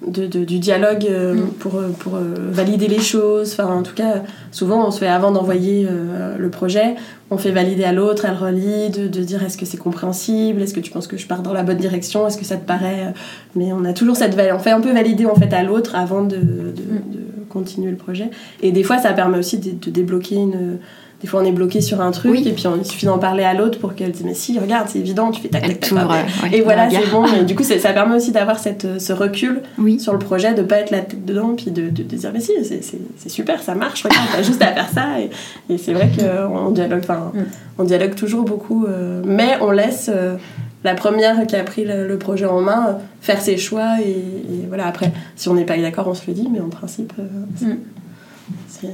[0.08, 1.48] de, de- du dialogue euh, Mm.
[1.60, 3.54] pour, euh, pour euh, valider les choses.
[3.54, 6.96] Enfin, en tout cas, souvent on se fait avant d'envoyer euh, le projet,
[7.32, 10.74] on fait valider à l'autre, elle relit, de, de dire est-ce que c'est compréhensible, est-ce
[10.74, 13.08] que tu penses que je pars dans la bonne direction, est-ce que ça te paraît.
[13.08, 13.12] euh,
[13.56, 14.38] Mais on a toujours cette.
[14.54, 17.98] On fait un peu valider en fait à l'autre avant de, de- de continuer le
[17.98, 18.30] projet.
[18.62, 20.78] Et des fois, ça permet aussi de, de débloquer une.
[21.24, 22.44] Des fois, on est bloqué sur un truc Oui.
[22.46, 24.90] et puis on, il suffit d'en parler à l'autre pour qu'elle dise Mais si, regarde,
[24.90, 25.92] c'est évident, tu fais Elle tac, tac.
[25.94, 27.26] ouais, Et voilà, c'est bon.
[27.26, 30.00] Et du coup, ça permet aussi d'avoir cette, euh, ce recul Oui.
[30.02, 32.42] sur le projet, de pas être la tête dedans, puis de, de, de dire mais
[32.42, 35.06] si, c'est- super, ça marche, regarde, t'as juste à faire ça.
[35.22, 35.30] Et,
[35.74, 37.40] et c'est vrai qu'on dialogue, enfin, Mm.
[37.80, 40.36] on dialogue toujours beaucoup, euh, mais on laisse euh,
[40.84, 43.96] la première qui a pris le, projet en main faire ses choix.
[44.06, 46.68] Et, et voilà, après, si on n'est pas d'accord, on se le dit, mais en
[46.70, 47.78] principe, euh, Mm.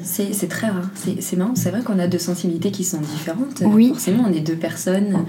[0.04, 0.89] C'est- très rare.
[0.95, 1.54] C'est c'est marrant.
[1.56, 3.62] C'est vrai qu'on a deux sensibilités qui sont différentes.
[3.65, 3.89] Oui.
[3.89, 5.25] Forcément, on est deux personnes.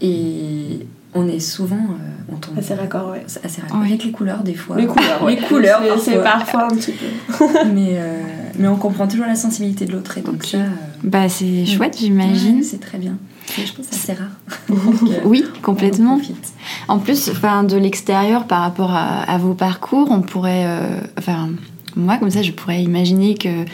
[0.00, 1.76] Et on est souvent.
[1.76, 3.24] euh, on tombe assez raccord, ouais.
[3.42, 3.60] Assez.
[3.72, 4.76] Avec les couleurs, des fois.
[4.76, 5.36] Les couleurs, ouais.
[5.36, 6.64] Les couleurs, C'est- c'est parfois.
[6.66, 7.06] un petit peu.
[7.74, 8.22] mais, euh,
[8.58, 10.18] mais on comprend toujours la sensibilité de l'autre.
[10.18, 10.58] Et donc ça.
[10.58, 10.66] euh,
[11.02, 12.62] Bah c'est chouette, ouais, j'imagine.
[12.62, 13.16] c'est très bien.
[13.56, 14.28] Je pense que c'est assez rare.
[14.68, 14.78] Donc,
[15.24, 16.20] Oui, en complètement.
[16.86, 21.48] En plus, enfin, de l'extérieur, par rapport à, à vos parcours, on pourrait, euh, enfin,
[21.98, 23.64] moi comme ça, je pourrais imaginer que,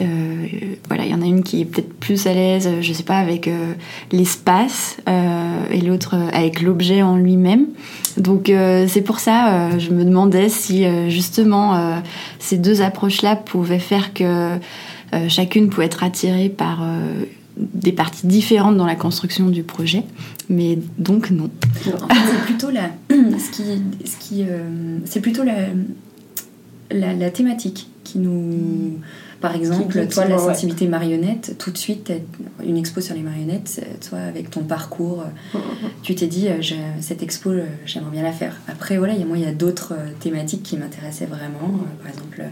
[0.00, 0.46] euh,
[0.88, 3.18] voilà, il y en a une qui est peut-être plus à l'aise, je sais pas,
[3.18, 3.74] avec euh,
[4.10, 7.66] l'espace euh, et l'autre euh, avec l'objet en lui-même.
[8.16, 11.98] Donc euh, c'est pour ça, euh, je me demandais si euh, justement euh,
[12.38, 14.56] ces deux approches-là pouvaient faire que
[15.14, 17.24] euh, chacune pouvait être attirée par euh,
[17.56, 20.04] des parties différentes dans la construction du projet,
[20.48, 21.50] mais donc non.
[22.02, 23.62] En fait, c'est plutôt la, ce qui,
[24.04, 25.54] ce qui, euh, c'est plutôt la,
[26.90, 28.98] la, la thématique qui nous,
[29.40, 30.42] par exemple, toi, la ouais.
[30.54, 32.10] sensibilité marionnette, tout de suite,
[32.66, 35.24] une expo sur les marionnettes, toi, avec ton parcours,
[35.54, 35.58] euh,
[36.02, 36.54] tu t'es dit, euh,
[37.00, 38.56] cette expo, euh, j'aimerais bien la faire.
[38.68, 41.70] Après, voilà, il y a, moi, il y a d'autres euh, thématiques qui m'intéressaient vraiment,
[42.02, 42.42] par exemple.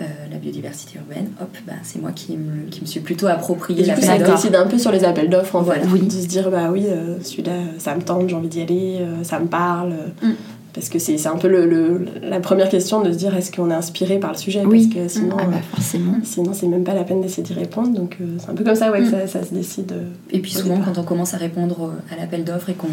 [0.00, 3.84] euh, la biodiversité urbaine, hop, ben, c'est moi qui me, qui me suis plutôt approprié
[3.84, 5.82] la ça décide un peu sur les appels d'offres, en Voilà.
[5.82, 5.88] fait.
[5.92, 6.00] Oui.
[6.06, 9.22] De se dire, bah oui, euh, celui-là, ça me tente, j'ai envie d'y aller, euh,
[9.22, 9.92] ça me parle.
[10.22, 10.30] Mm.
[10.74, 13.52] Parce que c'est c'est un peu le, le- la première question de se dire, est-ce
[13.52, 14.62] qu'on est inspiré par le sujet?
[14.64, 14.86] Oui.
[14.88, 16.14] Parce que sinon, Ah bah euh, forcément.
[16.24, 17.90] sinon c'est même pas la peine d'essayer d'y répondre.
[17.90, 19.92] Donc euh, c'est un peu comme ça, ouais, que ça, ça se décide.
[19.92, 20.04] euh.
[20.30, 20.94] Et puis souvent, départ.
[20.94, 22.88] quand on commence à répondre à l'appel d'offres et qu'on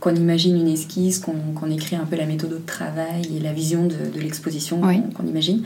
[0.00, 3.52] qu'on imagine une esquisse, qu'on qu'on écrit un peu la méthode de travail et la
[3.52, 5.00] vision de, de l'exposition Oui.
[5.16, 5.62] qu'on qu'on imagine,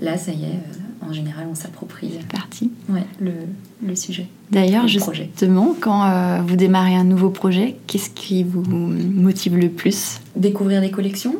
[0.00, 2.70] là, ça y est, euh, en général, on s'approprie C'est parti.
[2.88, 3.32] ouais, le,
[3.86, 5.28] le sujet, D'ailleurs, projet.
[5.32, 10.20] justement, quand euh, vous démarrez un nouveau projet, qu'est-ce qui vous motive le plus?
[10.36, 11.34] Découvrir des collections,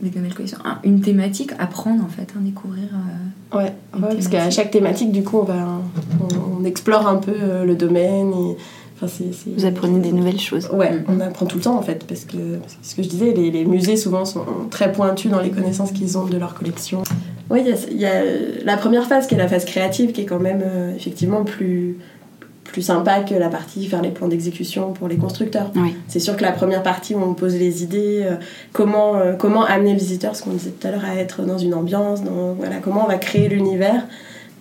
[0.00, 0.58] des nouvelles collections.
[0.64, 2.84] Ah, une thématique, apprendre en fait, hein, découvrir.
[2.94, 5.66] euh, Ouais, ouais, parce qu'à chaque thématique, du coup, on, va,
[6.20, 8.32] on, on explore un peu euh, le domaine.
[8.32, 8.56] Et,
[9.02, 9.24] enfin,
[9.56, 10.68] Vous apprenez des nouvelles choses.
[10.72, 11.04] Ouais, Mm.
[11.08, 13.32] on apprend tout le temps en fait, parce que, parce que ce que je disais,
[13.32, 17.02] les, les musées souvent sont très pointus dans les connaissances qu'ils ont de leur collection.
[17.50, 18.22] Oui, il y, a
[18.64, 20.62] la première phase qui est la phase créative qui est quand même
[20.96, 21.96] effectivement plus
[22.64, 25.72] plus sympa que la partie faire les plans d'exécution pour les constructeurs.
[26.06, 28.24] C'est sûr que la première partie où on pose les idées,
[28.72, 31.74] comment, comment amener le visiteur, ce qu'on disait tout à l'heure, à être dans une
[31.74, 34.06] ambiance, dans, voilà, comment on va créer l'univers,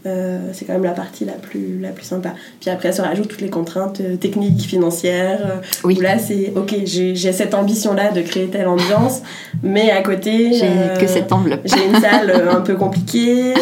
[0.05, 2.33] euh, c'est quand même la partie la plus, la plus sympa.
[2.61, 5.41] Puis après, se rajoutent toutes les contraintes euh, techniques, financières.
[5.41, 5.97] Euh, oui.
[5.97, 9.21] Où là, c'est OK, j'ai cette ambition-là de créer telle ambiance,
[9.61, 10.53] mais à côté.
[10.53, 11.61] J'ai que cette enveloppe.
[11.65, 13.53] j'ai une salle un peu compliquée,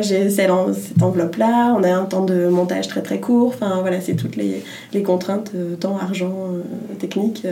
[0.00, 3.48] j'ai cette enveloppe-là, on a un temps de montage très très court.
[3.48, 6.48] Enfin, voilà, c'est toutes les, les contraintes, temps, argent,
[6.98, 7.46] technique,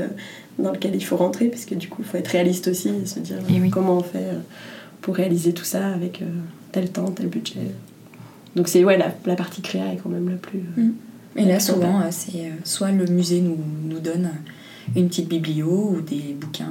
[0.58, 3.06] dans lesquelles il faut rentrer, parce que du coup, il faut être réaliste aussi et
[3.06, 3.36] se dire
[3.70, 4.28] comment on fait
[5.02, 6.22] pour réaliser tout ça avec
[6.72, 7.60] tel temps, tel budget.
[8.56, 10.60] Donc c'est ouais, la, la, partie créa est quand même la plus.
[10.78, 10.92] Euh, mm.
[11.36, 14.30] Et là, souvent, euh, c'est euh, soit le musée nous, nous donne
[14.96, 16.66] une petite biblio ou des bouquins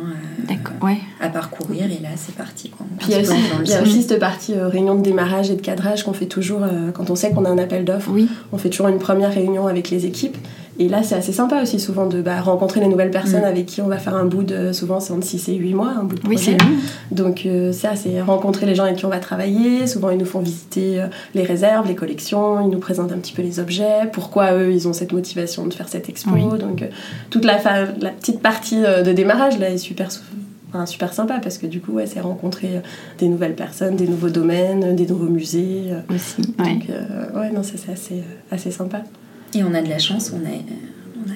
[1.22, 2.70] à parcourir et là c'est parti.
[2.98, 5.62] Puis il y a aussi, y a aussi cette partie réunion de démarrage et de
[5.62, 6.62] cadrage qu'on fait toujours
[6.94, 8.12] quand on sait qu'on a un appel d'offres.
[8.12, 8.28] Oui.
[8.52, 10.36] On fait toujours une première réunion avec les équipes
[10.82, 13.46] et là, c'est assez sympa aussi, souvent, de bah, rencontrer les nouvelles personnes mm.
[13.46, 14.72] avec qui on va faire un bout de.
[14.72, 16.56] Souvent, c'est entre 6 et 8 mois, un bout de projet.
[16.58, 16.76] Oui,
[17.12, 19.88] Donc, euh, ça, c'est rencontrer les gens avec qui on va travailler.
[19.88, 23.34] Souvent, ils nous font visiter euh, les réserves, les collections, ils nous présentent un petit
[23.34, 26.32] peu les objets, pourquoi eux, ils ont cette motivation de faire cette expo.
[26.56, 26.88] Donc, euh,
[27.30, 27.58] toute la,
[28.00, 30.08] la petite partie de démarrage, là, est super,
[30.70, 32.82] enfin, super sympa parce que du coup, ouais, c'est rencontrer
[33.18, 35.88] des nouvelles personnes, des nouveaux domaines, des nouveaux musées.
[36.10, 36.88] Aussi, Donc,
[37.36, 39.02] ouais, non, ça, c'est assez, assez sympa.
[39.53, 41.35] Et on a de la chance, on a, on a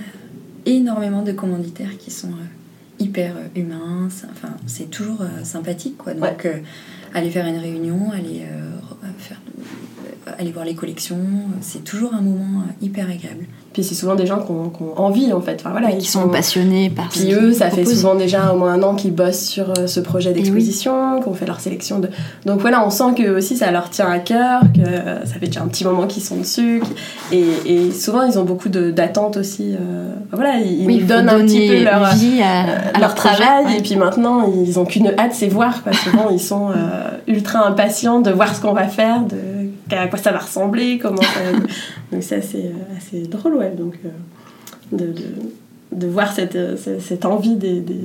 [0.65, 4.07] énormément de commanditaires qui sont euh, hyper euh, humains.
[4.31, 6.13] Enfin, c'est toujours euh, sympathique, quoi.
[6.13, 6.47] Donc,
[7.13, 8.43] aller faire une réunion, aller,
[9.19, 9.39] faire,
[10.37, 11.17] aller voir les collections,
[11.61, 13.45] c'est toujours un moment hyper agréable.
[13.73, 15.57] Puis c'est souvent des gens qui ont, envie en fait.
[15.59, 18.83] Enfin, voilà, qui sont, passionnés par Puis eux, ça fait souvent déjà au moins un
[18.83, 22.09] an qu'ils bossent sur euh, ce projet d'exposition, qu'on fait leur sélection de.
[22.45, 25.63] Donc voilà, on sent que aussi ça leur tient à cœur, que ça fait déjà
[25.63, 26.83] un petit moment qu'ils sont dessus.
[27.31, 29.73] Et, et, souvent ils ont beaucoup d'attentes aussi.
[29.73, 33.77] Euh, voilà, ils, donnent un petit peu leur vie à, leur, travail.
[33.77, 35.81] Et puis maintenant, ils ont qu'une hâte, c'est voir.
[35.83, 39.37] Parce que souvent ils sont euh, ultra impatients de voir ce qu'on va faire, de
[39.97, 41.21] à quoi ça va ressembler, comment
[42.11, 43.71] Donc c'est assez, assez drôle, ouais.
[43.71, 44.09] Donc euh,
[44.91, 45.23] de, de,
[45.91, 46.57] de, voir cette,
[46.99, 47.99] cette envie des, des,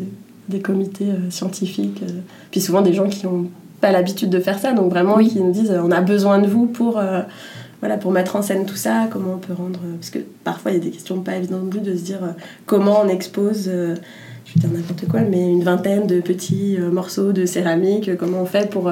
[0.49, 2.21] des comités euh, scientifiques, euh,
[2.51, 3.49] puis souvent des gens qui n'ont
[3.81, 6.67] pas l'habitude de faire ça, donc vraiment qui nous disent on a besoin de vous
[6.67, 7.01] pour
[7.81, 9.79] voilà, pour mettre en scène tout ça, comment on peut rendre.
[10.01, 12.19] Parce que parfois, il y a des questions pas évidentes de se dire
[12.67, 17.47] comment on expose, je vais dire n'importe quoi, mais une vingtaine de petits morceaux de
[17.47, 18.91] céramique, comment on fait pour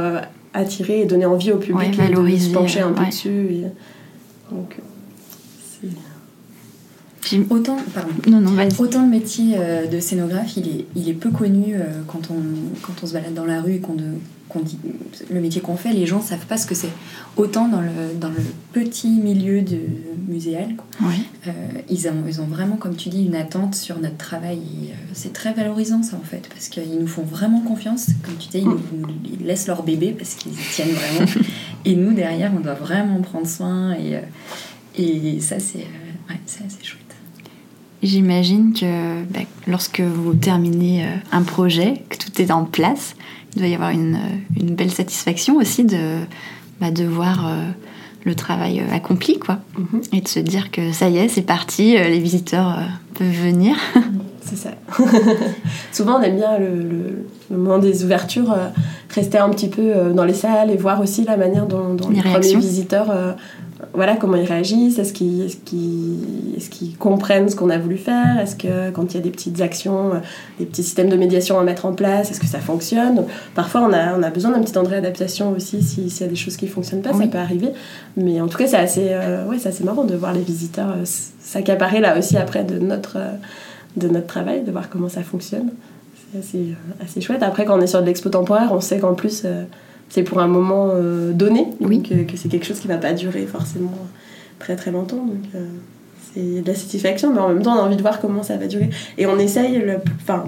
[0.57, 3.63] attirer et donner envie au public de se pencher un peu dessus.
[4.51, 4.77] Donc,
[7.51, 11.31] Autant, pardon, non, non, autant le métier euh, de scénographe, il est, il est peu
[11.31, 12.37] connu euh, quand, on,
[12.83, 14.03] quand on se balade dans la rue et qu'on qu'on
[14.61, 14.79] dit
[15.31, 16.91] le métier qu'on fait, les gens savent pas ce que c'est.
[17.37, 18.43] Autant dans le, dans le
[18.73, 19.79] petit milieu de
[20.29, 21.51] muséal, euh,
[21.89, 24.61] ils, ont, ils ont vraiment, comme tu dis, une attente sur notre travail.
[25.13, 28.09] c'est très valorisant ça en fait, parce qu'ils nous font vraiment confiance.
[28.25, 28.79] Comme tu dis, ils, nous,
[29.45, 31.31] laissent leur bébé parce qu'ils y tiennent vraiment.
[31.85, 33.95] et nous, derrière, on doit vraiment prendre soin.
[33.95, 34.19] Et,
[34.99, 37.06] et ça, c'est ouais, assez chouette.
[38.03, 43.17] J'imagine que bah, lorsque vous terminez euh, un projet, que tout est en place,
[43.55, 46.19] il doit y avoir une, euh, une belle satisfaction aussi de,
[46.81, 47.63] bah, de voir euh,
[48.25, 49.61] le travail accompli, quoi.
[49.79, 50.03] Mhm.
[50.13, 52.79] Et de se dire que ça y est, c'est parti, les visiteurs
[53.15, 53.77] peuvent venir.
[54.43, 54.71] c'est ça.
[55.93, 56.83] Souvent, on aime bien le,
[57.51, 58.55] le, moment des ouvertures,
[59.11, 62.17] rester un petit peu dans les salles et voir aussi la manière dont, dont les,
[62.17, 63.37] les premiers visiteurs
[63.93, 68.91] voilà comment ils réagissent, est-ce qu'ils est comprennent ce qu'on a voulu faire, est-ce que
[68.91, 70.19] quand il y a des petites actions, euh,
[70.59, 73.25] des petits systèmes de médiation à mettre en place, est-ce que ça fonctionne?
[73.55, 76.27] Parfois on a, on a besoin d'un petit temps de réadaptation aussi s'il y a
[76.27, 77.69] des choses qui ne fonctionnent pas, ça peut arriver.
[78.17, 81.05] Mais en tout cas c'est assez, euh, ouais, assez marrant de voir les visiteurs euh,
[81.05, 83.19] s'accaparer là aussi après de notre,
[83.97, 85.71] de notre travail, de voir comment ça fonctionne.
[86.33, 87.43] C'est assez, assez chouette.
[87.43, 89.45] Après quand on est sur de l'expo temporaire, on sait qu'en plus
[90.09, 92.03] c'est pour un moment euh, donné, oui.
[92.03, 93.97] que, c'est quelque chose qui va pas durer forcément
[94.59, 95.25] très très longtemps.
[95.25, 95.67] Donc euh,
[96.33, 98.57] c'est de la satisfaction, mais en même temps on a envie de voir comment ça
[98.57, 98.91] va durer.
[99.19, 100.45] Et on essaye, le, enfin,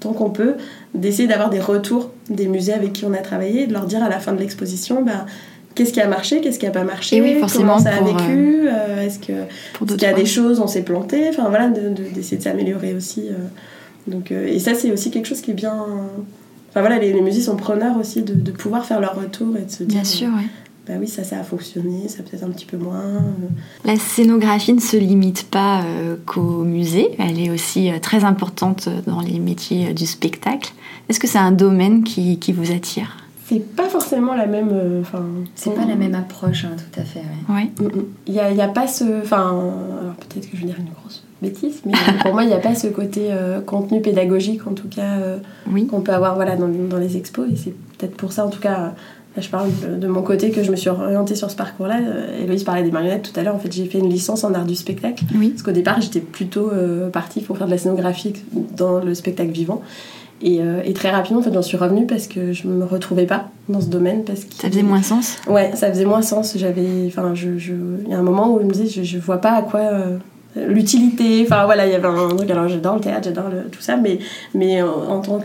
[0.00, 0.54] tant qu'on peut,
[0.94, 4.08] d'essayer d'avoir des retours des musées avec qui on a travaillé, de leur dire à
[4.08, 5.26] la fin de l'exposition, bah,
[5.74, 9.06] qu'est-ce qui a marché, qu'est-ce qui a pas marché, oui, comment ça a vécu, euh,
[9.06, 9.36] est-ce qu'il
[10.02, 13.28] y a des choses, on s'est planté, enfin voilà, d'essayer de, s'améliorer aussi.
[14.06, 15.86] donc, et ça c'est aussi quelque chose qui est bien
[16.80, 20.02] voilà, les, musées sont preneurs aussi de, pouvoir faire leur retour et de se dire.
[20.02, 20.46] Bien sûr, oui.
[20.86, 23.24] Bah oui, ça, ça a fonctionné, ça peut-être un petit peu moins.
[23.84, 28.88] La scénographie ne se limite pas euh, qu'au musée, elle est aussi euh, très importante
[29.06, 30.72] dans les métiers euh, du spectacle.
[31.08, 33.16] Est-ce que c'est un domaine qui, qui vous attire?
[33.48, 34.70] C'est pas forcément la même.
[34.72, 35.24] euh, Enfin,
[35.56, 37.22] C'est pas la même approche, hein, tout à fait.
[37.48, 37.70] ouais.
[37.80, 37.88] Ouais.
[38.28, 39.22] Il n'y a, il y a pas ce.
[39.22, 42.54] Enfin, alors peut-être que je vais dire une grosse bêtise, mais pour moi, il n'y
[42.54, 45.36] a pas ce côté euh, contenu pédagogique, en tout cas, euh,
[45.70, 45.86] Oui.
[45.86, 47.46] qu'on peut avoir voilà, dans, dans les expos.
[47.52, 48.94] Et c'est peut-être pour ça, en tout cas,
[49.36, 51.98] là, je parle de, de mon côté que je me suis orientée sur ce parcours-là.
[52.00, 53.54] Euh, Héloïse parlait des marionnettes tout à l'heure.
[53.54, 55.24] En fait, j'ai fait une licence en art du spectacle.
[55.34, 55.50] Oui.
[55.50, 58.32] Parce qu'au départ, j'étais plutôt euh, partie pour faire de la scénographie
[58.76, 59.82] dans le spectacle vivant.
[60.42, 63.24] Et, euh, et très rapidement, en fait, j'en suis revenue parce que je me retrouvais
[63.26, 64.22] pas dans ce domaine.
[64.24, 65.36] Parce que Ça faisait moins sens?
[65.48, 66.54] Ouais, ça faisait moins sens.
[66.58, 67.72] J'avais, enfin, je, je-
[68.04, 69.80] il y a un moment où je me disais, je, je vois pas à quoi
[69.80, 70.18] euh,
[70.56, 71.42] l'utilité.
[71.44, 72.50] Enfin voilà, il y avait un truc.
[72.50, 74.18] Alors j'adore le théâtre, j'adore tout ça, mais
[74.54, 75.44] mais en, en tant que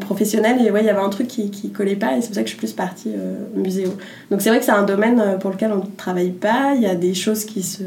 [0.00, 2.34] professionnel, et ouais, il y avait un truc qui, qui collait pas, et c'est pour
[2.34, 3.90] ça que je suis plus partie euh, muséo.
[4.30, 6.72] Donc c'est vrai que c'est un domaine euh, pour lequel on ne travaille pas.
[6.74, 7.84] Il y a des choses qui se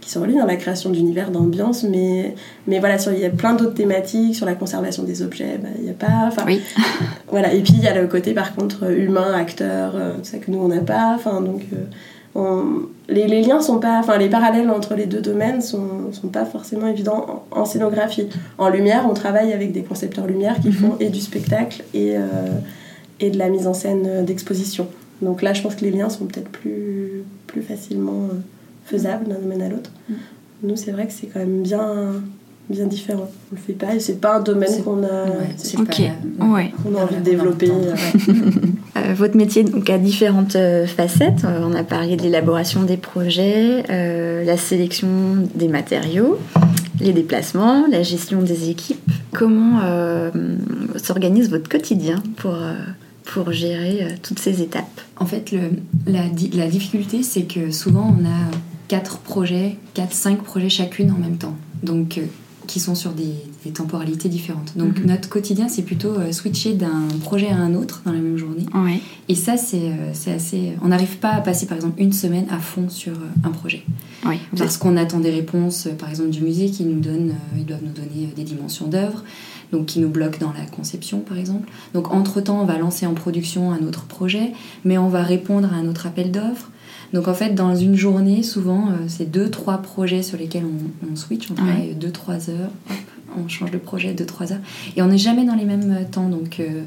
[0.00, 2.34] qui se relient dans la création d'univers, d'ambiance, mais
[2.66, 5.58] mais voilà, il y a plein d'autres thématiques sur la conservation des objets.
[5.62, 6.26] bah, il y a pas.
[6.28, 6.62] Enfin, Oui.
[7.30, 10.24] voilà, et puis il y a le côté par contre euh, humain, acteur, euh, tout
[10.24, 11.12] ça que nous on n'a pas.
[11.14, 11.84] Enfin, donc euh,
[12.38, 13.98] on- les, les liens sont pas.
[14.00, 18.28] Enfin, les parallèles entre les deux domaines sont, sont pas forcément évidents en, en scénographie.
[18.58, 20.74] En lumière, on travaille avec des concepteurs lumière qui Mhm.
[20.74, 22.20] font et du spectacle et, euh,
[23.20, 24.86] et de la mise en scène euh, d'exposition.
[25.22, 28.34] Donc là, je pense que les liens sont peut-être plus, plus facilement euh,
[28.84, 29.90] faisables d'un domaine à l'autre.
[30.08, 30.16] Mhm.
[30.64, 32.12] Nous, c'est vrai que c'est quand même bien,
[32.70, 33.28] bien différent.
[33.52, 35.24] On le fait pas et c'est pas un domaine C'est- qu'on a.
[35.24, 36.02] Ouais, c'est- c'est Ok.
[36.38, 36.72] pas- Ouais.
[36.82, 37.70] qu'on a envie de développer.
[38.96, 41.44] euh, votre métier donc, a différentes euh, facettes.
[41.44, 45.08] Euh, on a parlé de l'élaboration des projets, euh, la sélection
[45.54, 46.38] des matériaux,
[47.00, 48.98] les déplacements, la gestion des équipes.
[49.32, 50.30] Comment euh,
[51.02, 52.74] s'organise votre quotidien pour, euh,
[53.24, 55.00] pour gérer euh, toutes ces étapes?
[55.18, 58.50] En fait, le- la, di- la difficulté, c'est que souvent, on a
[58.88, 61.54] quatre projets, quatre, cinq projets chacune en même temps.
[61.82, 62.22] Donc, euh,
[62.68, 64.76] qui sont sur des, des temporalités différentes.
[64.76, 65.06] Donc, Mhm.
[65.06, 68.66] notre quotidien, c'est plutôt euh, switcher d'un projet à un autre dans la même journée.
[68.74, 69.00] Ouais.
[69.28, 70.74] Et ça, c'est euh, assez.
[70.82, 73.82] On n'arrive pas à passer, par exemple, une semaine à fond sur euh, un projet.
[74.56, 77.64] Parce qu'on attend des réponses, euh, par exemple, du musée qui nous donne, euh, ils
[77.66, 79.24] doivent nous donner euh, des dimensions d'œuvre,
[79.72, 81.68] donc qui nous bloquent dans la conception, par exemple.
[81.94, 84.52] Donc, entre-temps, on va lancer en production un autre projet,
[84.84, 86.70] mais on va répondre à un autre appel d'offres.
[87.12, 91.06] Donc, en fait, dans une journée, souvent, euh, c'est deux, trois projets sur lesquels on,
[91.12, 92.96] on switch, on travaille deux, trois heures, hop,
[93.44, 94.60] on change de projet deux, trois heures,
[94.96, 96.28] et on n'est jamais dans les mêmes euh, temps.
[96.28, 96.82] Donc, euh,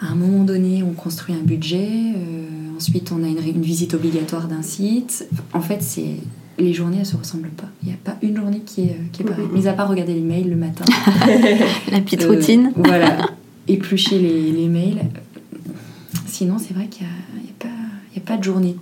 [0.00, 3.94] à un moment donné, on construit un budget, euh, ensuite on a une, une visite
[3.94, 5.26] obligatoire d'un site.
[5.52, 6.16] En fait, c'est
[6.58, 7.68] les journées, elles se ressemblent pas.
[7.82, 9.46] Il n'y a pas une journée qui est, qui est pareille.
[9.52, 10.84] Mis à part regarder les mails le matin.
[11.90, 12.72] La petite Euh, routine.
[12.76, 13.30] Voilà.
[13.68, 15.06] Éplucher les, les mails.
[16.26, 18.76] Sinon, c'est vrai qu'il n'y a, a pas de journée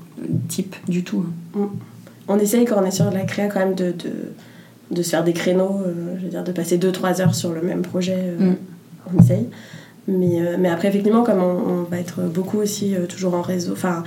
[0.49, 1.25] type du tout.
[1.57, 1.69] hein.
[2.29, 4.11] on essaye quand on est sur de la créa quand même de, de,
[4.91, 7.63] de se faire des créneaux, euh, je veux dire de passer 2-3 heures sur le
[7.63, 8.57] même projet, euh, Mm.
[9.15, 9.47] on essaye.
[10.09, 13.73] Mais, euh, mais après effectivement comme on, on va être beaucoup aussi toujours en réseau,
[13.73, 14.03] enfin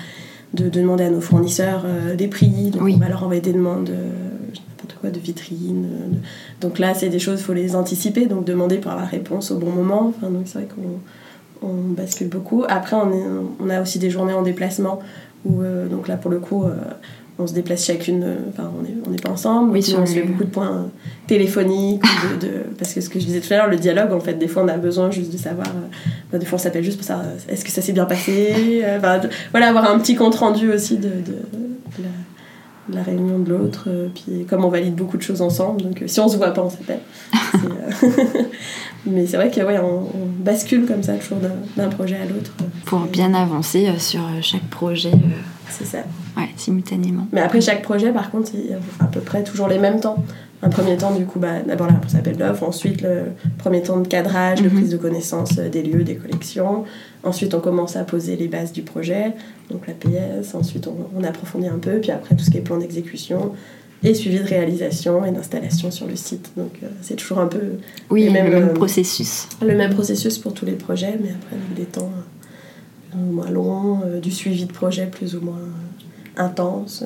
[0.54, 1.86] de, de demander à nos fournisseurs
[2.18, 2.94] des prix, donc Oui.
[2.96, 3.90] on va leur envoyer des demandes,
[5.04, 5.84] de vitrines.
[5.84, 6.18] de-
[6.62, 9.58] Donc là c'est des choses, il faut les anticiper, donc demander pour avoir réponse au
[9.60, 10.12] bon moment.
[10.18, 12.64] Enfin, donc c'est vrai qu'on on bascule beaucoup.
[12.68, 13.26] Après on, est-
[13.64, 15.00] on a aussi des journées en déplacement
[15.46, 16.70] où euh, donc là pour le coup euh,
[17.38, 18.72] on se déplace chacune, euh, enfin
[19.06, 20.90] on n'est pas ensemble, Oui, on se fait beaucoup de points
[21.28, 22.02] téléphoniques,
[22.40, 24.36] de, de- parce que ce que je disais tout à l'heure, le dialogue en fait,
[24.36, 25.68] des fois on a besoin juste de savoir,
[26.32, 29.20] bah, des fois on s'appelle juste pour savoir est-ce que ça s'est bien passé, enfin,
[29.20, 32.10] de- voilà, avoir un petit compte rendu aussi de, de- de la,
[32.90, 36.02] de la réunion de l'autre, euh, puis comme on valide beaucoup de choses ensemble, donc
[36.02, 37.00] euh, si on se voit pas on s'appelle.
[37.56, 37.60] Euh,
[39.08, 41.38] Mais c'est vrai que ouais, on, on bascule comme ça toujours
[41.78, 42.52] d'un, projet à l'autre.
[42.86, 45.12] Pour bien avancer sur chaque projet
[45.70, 46.00] C'est ça.
[46.38, 47.28] ouais, simultanément.
[47.32, 50.00] Mais après, chaque projet, par contre, il y a à peu près toujours les mêmes
[50.00, 50.24] temps.
[50.64, 53.26] Un premier temps, du coup, bah, d'abord la réponse à l'appel d'offres, ensuite le
[53.60, 54.76] premier temps de cadrage, de Mhm.
[54.76, 56.86] prise de connaissance des lieux, des collections.
[57.26, 59.34] Ensuite, on commence à poser les bases du projet,
[59.72, 60.54] donc la PS.
[60.56, 63.52] Ensuite, on, on approfondit un peu, puis après, tout ce qui est plan d'exécution
[64.04, 66.52] et suivi de réalisation et d'installation sur le site.
[66.56, 67.60] Donc, euh, c'est toujours un peu
[68.12, 69.48] Oui, le même, même euh, processus.
[69.66, 73.32] le même processus pour tous les projets, mais après, avec des temps euh, plus ou
[73.34, 75.58] moins longs, euh, du suivi de projet plus ou moins
[76.38, 77.04] intense.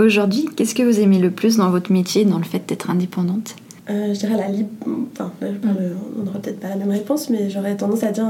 [0.00, 3.54] Aujourd'hui, qu'est-ce que vous aimez le plus dans votre métier, dans le fait d'être indépendante?
[3.88, 4.70] Je dirais la libre.
[5.12, 5.76] Enfin, là, je parle,
[6.18, 8.24] on n'aura peut-être pas la même réponse, mais j'aurais tendance à dire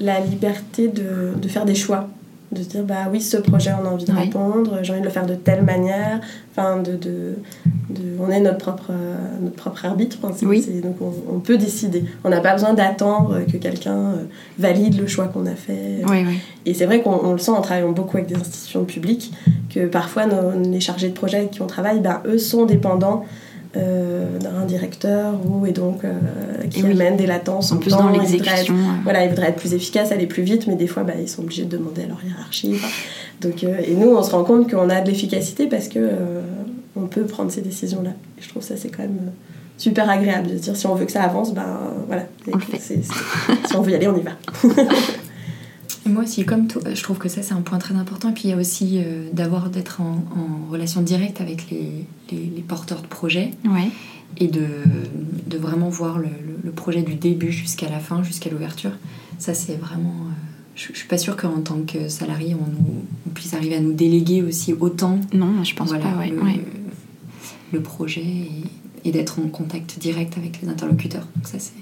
[0.00, 2.08] la liberté de, de faire des choix.
[2.52, 5.04] De se dire, bah oui, ce projet, on a envie de répondre, j'ai envie de
[5.06, 6.20] le faire de telle manière.
[6.50, 7.34] Enfin, de, de,
[7.90, 8.90] de- on est notre propre,
[9.40, 10.18] notre propre arbitre.
[10.42, 10.66] Oui.
[10.82, 12.04] donc, on, on peut décider.
[12.24, 14.14] On n'a pas besoin d'attendre que quelqu'un euh,
[14.58, 16.02] valide le choix qu'on a fait.
[16.08, 16.24] Oui.
[16.66, 19.32] Et c'est vrai qu'on on le sent en travaillant beaucoup avec des institutions publiques,
[19.72, 23.24] que parfois nos- les chargés de projet avec qui on travaille, ben, eux sont dépendants
[23.74, 26.02] d'un directeur ou et donc
[26.70, 28.74] qui amène des latences en plus dans l'exécution.
[29.04, 31.42] Voilà, ils voudraient être plus efficaces, aller plus vite, mais des fois, bah, ils sont
[31.42, 32.80] obligés de demander à leur hiérarchie.
[33.40, 36.10] Donc, et nous, on se rend compte qu'on a de l'efficacité parce que
[36.96, 38.10] on peut prendre ces décisions-là.
[38.38, 39.32] Et je trouve ça, c'est quand même
[39.80, 42.24] super agréable de se dire si on veut que ça avance, ben voilà.
[42.44, 44.32] si on veut y aller, on y va.
[46.06, 48.30] moi aussi, comme toi, je trouve que ça c'est un point très important.
[48.30, 50.24] Et puis il y a aussi euh, d'avoir d'être en,
[50.70, 53.50] relation directe avec les, les, porteurs de projets.
[53.64, 53.88] Ouais.
[54.38, 54.64] Et de,
[55.46, 56.28] de, vraiment voir le,
[56.62, 58.92] le, projet du début jusqu'à la fin, jusqu'à l'ouverture.
[59.38, 60.14] Ça c'est vraiment.
[60.14, 60.32] Euh,
[60.76, 64.42] je, ne suis pas sûre qu'en tant que salarié, on, puisse arriver à nous déléguer
[64.42, 65.18] aussi autant.
[65.32, 66.16] Non, je pense pas.
[66.18, 66.30] Ouais.
[66.30, 66.38] Le,
[67.72, 68.24] le projet
[69.04, 71.26] et d'être en contact direct avec les interlocuteurs.
[71.36, 71.72] Donc ça, c'est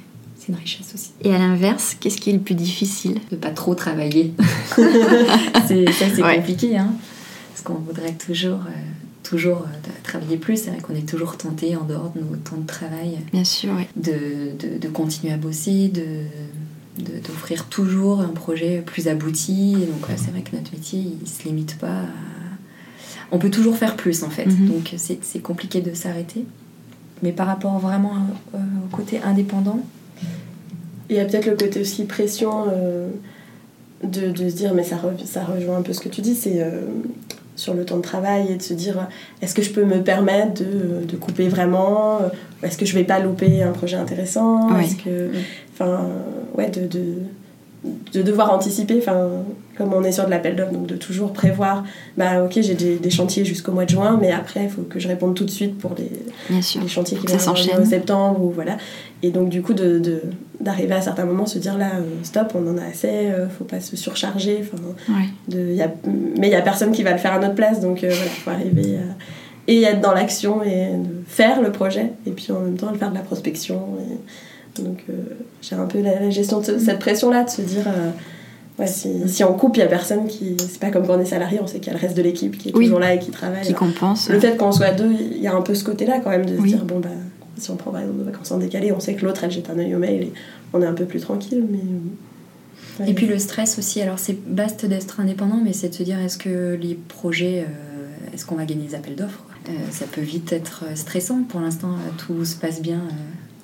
[0.48, 1.10] une richesse aussi.
[1.22, 3.20] Et à l'inverse, qu'est-ce qui est le plus difficile?
[3.30, 4.32] De pas trop travailler.
[4.76, 6.92] c'est, ça, c'est compliqué, hein,
[7.50, 8.72] parce qu'on voudrait toujours, euh,
[9.22, 10.64] toujours euh, travailler plus.
[10.64, 13.70] C'est vrai qu'on est toujours tenté, en dehors de nos temps de travail, Bien sûr,
[13.96, 16.24] de, de, de, continuer à bosser, de,
[17.26, 19.74] d'offrir toujours un projet plus abouti.
[19.74, 22.06] Et donc, c'est vrai que notre métier, il se limite pas à...
[23.30, 24.46] On peut toujours faire plus, en fait.
[24.46, 24.68] Mm-hmm.
[24.68, 26.44] Donc, c'est, c'est compliqué de s'arrêter.
[27.22, 28.14] Mais par rapport vraiment
[28.54, 29.84] euh, au côté indépendant.
[31.10, 33.08] Il y a peut-être le côté aussi pression euh,
[34.02, 36.60] de, de, se dire, mais ça, ça rejoint un peu ce que tu dis, c'est
[36.60, 36.82] euh,
[37.56, 39.08] sur le temps de travail et de se dire,
[39.42, 42.20] est-ce que je peux me permettre de, de couper vraiment
[42.62, 45.30] Est-ce que je vais pas louper un projet intéressant Est-ce que.
[45.72, 46.08] Enfin,
[46.56, 47.14] ouais, de, de
[48.12, 49.28] de devoir anticiper, enfin,
[49.76, 51.84] comme on est sur de l'appel d'offres, donc de toujours prévoir,
[52.16, 55.08] bah ok, j'ai des, chantiers jusqu'au mois de juin, mais après, il faut que je
[55.08, 56.10] réponde tout de suite pour les,
[56.50, 58.76] les chantiers qui vont s'enchaîner en septembre, ou voilà.
[59.22, 60.22] Et donc, du coup, de,
[60.60, 63.64] d'arriver à certains moments, se dire là, euh, stop, on en a assez, euh, faut
[63.64, 64.64] pas se surcharger,
[65.48, 65.90] de, y a,
[66.36, 68.30] mais il y a personne qui va le faire à notre place, donc euh, voilà,
[68.30, 69.14] faut arriver à,
[69.68, 70.88] et être dans l'action et
[71.26, 73.80] faire le projet, et puis en même temps, faire de la prospection.
[74.00, 75.12] Et, donc euh,
[75.60, 78.10] j'ai un peu la, gestion de cette pression-là, de se dire, euh,
[78.78, 80.56] ouais, si, si, on coupe, il n'y a personne qui...
[80.58, 82.22] C'est pas comme quand on est salarié, on sait qu'il y a le reste de
[82.22, 83.66] l'équipe qui est toujours là et qui travaille.
[83.66, 84.28] Qui compense.
[84.30, 86.56] Le fait qu'on soit deux, il y a un peu ce côté-là quand même, de
[86.56, 87.08] se dire, bon, bah,
[87.58, 89.70] si on prend par exemple des vacances en décalé, on sait que l'autre, elle jette
[89.70, 90.32] un œil au mail et
[90.72, 93.06] on est un peu plus tranquille, mais...
[93.06, 96.18] Et puis le stress aussi, alors c'est vaste d'être indépendant, mais c'est de se dire
[96.18, 99.44] est-ce que les projets, euh, est-ce qu'on va gagner des appels d'offres
[99.92, 101.44] Ça peut vite être stressant.
[101.44, 103.02] Pour l'instant, tout se passe bien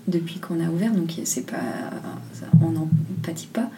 [0.06, 1.56] depuis qu'on a ouvert, donc c'est pas,
[2.62, 2.88] on n'en
[3.24, 3.70] pâtit pas.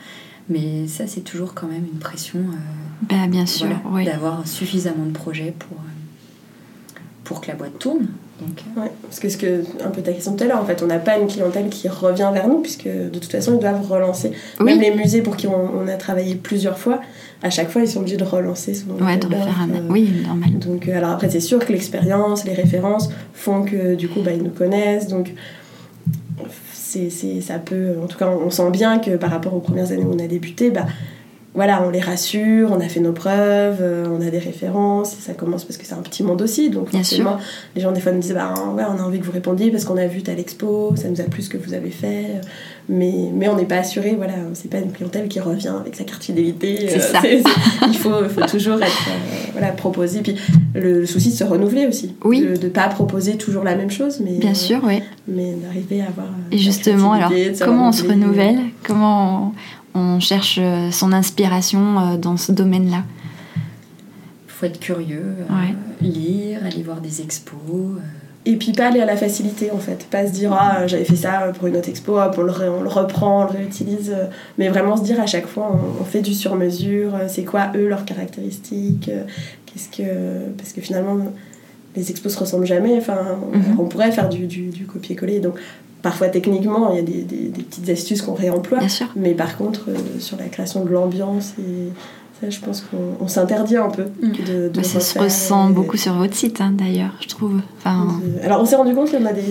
[0.48, 2.38] Mais ça, c'est toujours quand même une pression.
[2.38, 3.68] Euh, bah, bien sûr,
[4.04, 8.08] D'avoir suffisamment de projets pour, euh, pour que la boîte tourne.
[8.40, 10.66] Donc, euh, ouais, parce que, ce que un peu ta question tout à l'heure, en
[10.66, 13.60] fait, on n'a pas une clientèle qui revient vers nous, puisque de toute façon, ils
[13.60, 14.32] doivent relancer.
[14.60, 17.00] Même les musées pour qui on, a travaillé plusieurs fois,
[17.42, 19.90] à chaque fois, ils sont obligés de relancer son Ouais, de refaire un...
[19.90, 20.58] Oui, normal.
[20.58, 24.42] Donc, alors après, c'est sûr que l'expérience, les références font que du coup, bah, ils
[24.42, 25.08] nous connaissent.
[25.08, 25.32] Donc,
[26.72, 27.10] c'est,
[27.40, 30.14] ça peut, en tout cas, on sent bien que par rapport aux premières années où
[30.14, 30.86] on a débuté, bah,
[31.56, 35.22] voilà, on les rassure, on a fait nos preuves, euh, on a des références, et
[35.22, 36.68] ça commence parce que c'est un petit monde aussi.
[36.68, 37.38] Donc, Bien sûr.
[37.74, 39.86] les gens, des fois, nous disent bah, ouais, on a envie que vous répondiez parce
[39.86, 42.26] qu'on a vu telle expo, ça nous a plu ce que vous avez fait.
[42.88, 46.04] Mais, mais on n'est pas assuré, voilà, c'est pas une clientèle qui revient avec sa
[46.04, 46.86] carte fidélité.
[46.88, 47.20] C'est euh, ça.
[47.88, 50.20] il faut, faut, toujours être euh, voilà, proposé.
[50.20, 50.36] Puis
[50.74, 52.14] le, souci de se renouveler aussi.
[52.22, 52.42] Oui.
[52.42, 54.38] De ne pas proposer toujours la même chose, mais.
[54.38, 55.02] Bien sûr, oui.
[55.26, 56.28] Mais d'arriver à avoir.
[56.52, 58.58] Et justement, alors, comment on se renouvelle?
[58.84, 59.52] Comment on
[60.20, 63.04] cherche euh, son inspiration euh, dans ce domaine-là.
[64.46, 65.54] Il faut être curieux, euh,
[66.00, 68.00] lire, aller voir des expos.
[68.48, 71.16] Et puis pas aller à la facilité en fait, pas se dire ah j'avais fait
[71.16, 74.14] ça pour une autre expo, on, le, on le reprend, on le réutilise,
[74.56, 78.04] mais vraiment se dire à chaque fois on, fait du sur-mesure, c'est quoi eux leurs
[78.04, 79.10] caractéristiques,
[79.66, 81.16] qu'est-ce que parce que finalement
[81.96, 83.18] les expos se ressemblent jamais, enfin
[83.52, 83.88] on, mhm.
[83.88, 85.40] pourrait faire du, du, du copier-coller.
[85.40, 85.58] Donc
[86.06, 88.78] Parfois, techniquement, il y a des, des, petites astuces qu'on réemploie.
[89.16, 91.90] Mais par contre, euh, sur la création de l'ambiance, et
[92.40, 92.86] ça, je pense
[93.18, 94.30] qu'on s'interdit un peu mm.
[94.46, 97.60] de, de Ça se ressent beaucoup sur votre site, hein, d'ailleurs, je trouve.
[97.78, 98.06] Enfin...
[98.22, 99.42] Euh, alors, on s'est rendu compte qu'on a des,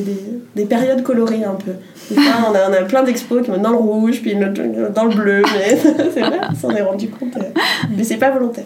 [0.56, 1.74] des, périodes colorées un peu.
[2.16, 5.42] on, a, on a plein d'expos qui vont dans le rouge, puis dans le bleu.
[5.58, 5.78] Mais
[6.14, 7.36] c'est vrai, on s'en est rendu compte.
[7.36, 7.50] Euh,
[7.98, 8.64] mais c'est pas volontaire.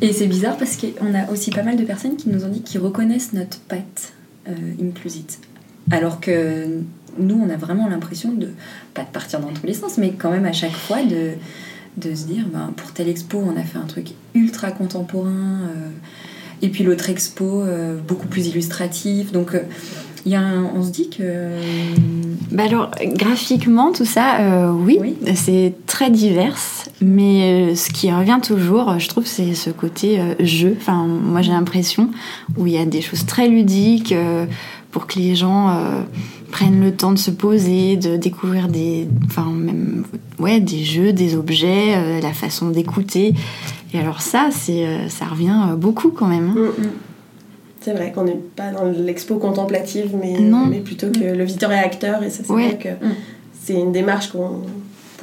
[0.00, 2.62] Et c'est bizarre parce qu'on a aussi pas mal de personnes qui nous ont dit
[2.62, 4.12] qu'ils reconnaissent notre patte
[4.46, 5.40] euh, Inclusite.
[5.90, 6.66] Alors que
[7.18, 8.48] nous, on a vraiment l'impression de,
[8.94, 11.32] pas de partir dans tous les sens, mais quand même à chaque fois de,
[11.96, 15.88] de se dire, ben, pour telle expo, on a fait un truc ultra contemporain, euh,
[16.62, 19.32] et puis l'autre expo, euh, beaucoup plus illustratif.
[19.32, 19.62] Donc, euh,
[20.26, 20.42] y a
[20.74, 21.50] on se dit que...
[22.50, 25.16] Bah alors, graphiquement, tout ça, oui, oui.
[25.34, 26.56] c'est très divers,
[27.02, 30.74] mais ce qui revient toujours, je trouve, c'est ce côté jeu.
[30.78, 32.10] Enfin, moi, j'ai l'impression
[32.56, 34.14] où il y a des choses très ludiques
[34.94, 36.02] pour que les gens euh,
[36.52, 40.04] prennent le temps de se poser, de découvrir des, enfin même,
[40.38, 43.34] ouais, des jeux, des objets, euh, la façon d'écouter.
[43.92, 46.50] Et alors ça, c'est, euh, ça revient beaucoup quand même.
[46.50, 46.54] hein.
[46.78, 46.90] Mm, mm.
[47.80, 50.64] C'est vrai qu'on n'est pas dans l'expo contemplative, mais, Non.
[50.66, 52.68] mais plutôt que le visiteur est acteur, et ça c'est Ouais.
[52.68, 53.14] vrai que Mm.
[53.64, 54.60] c'est une démarche qu'on.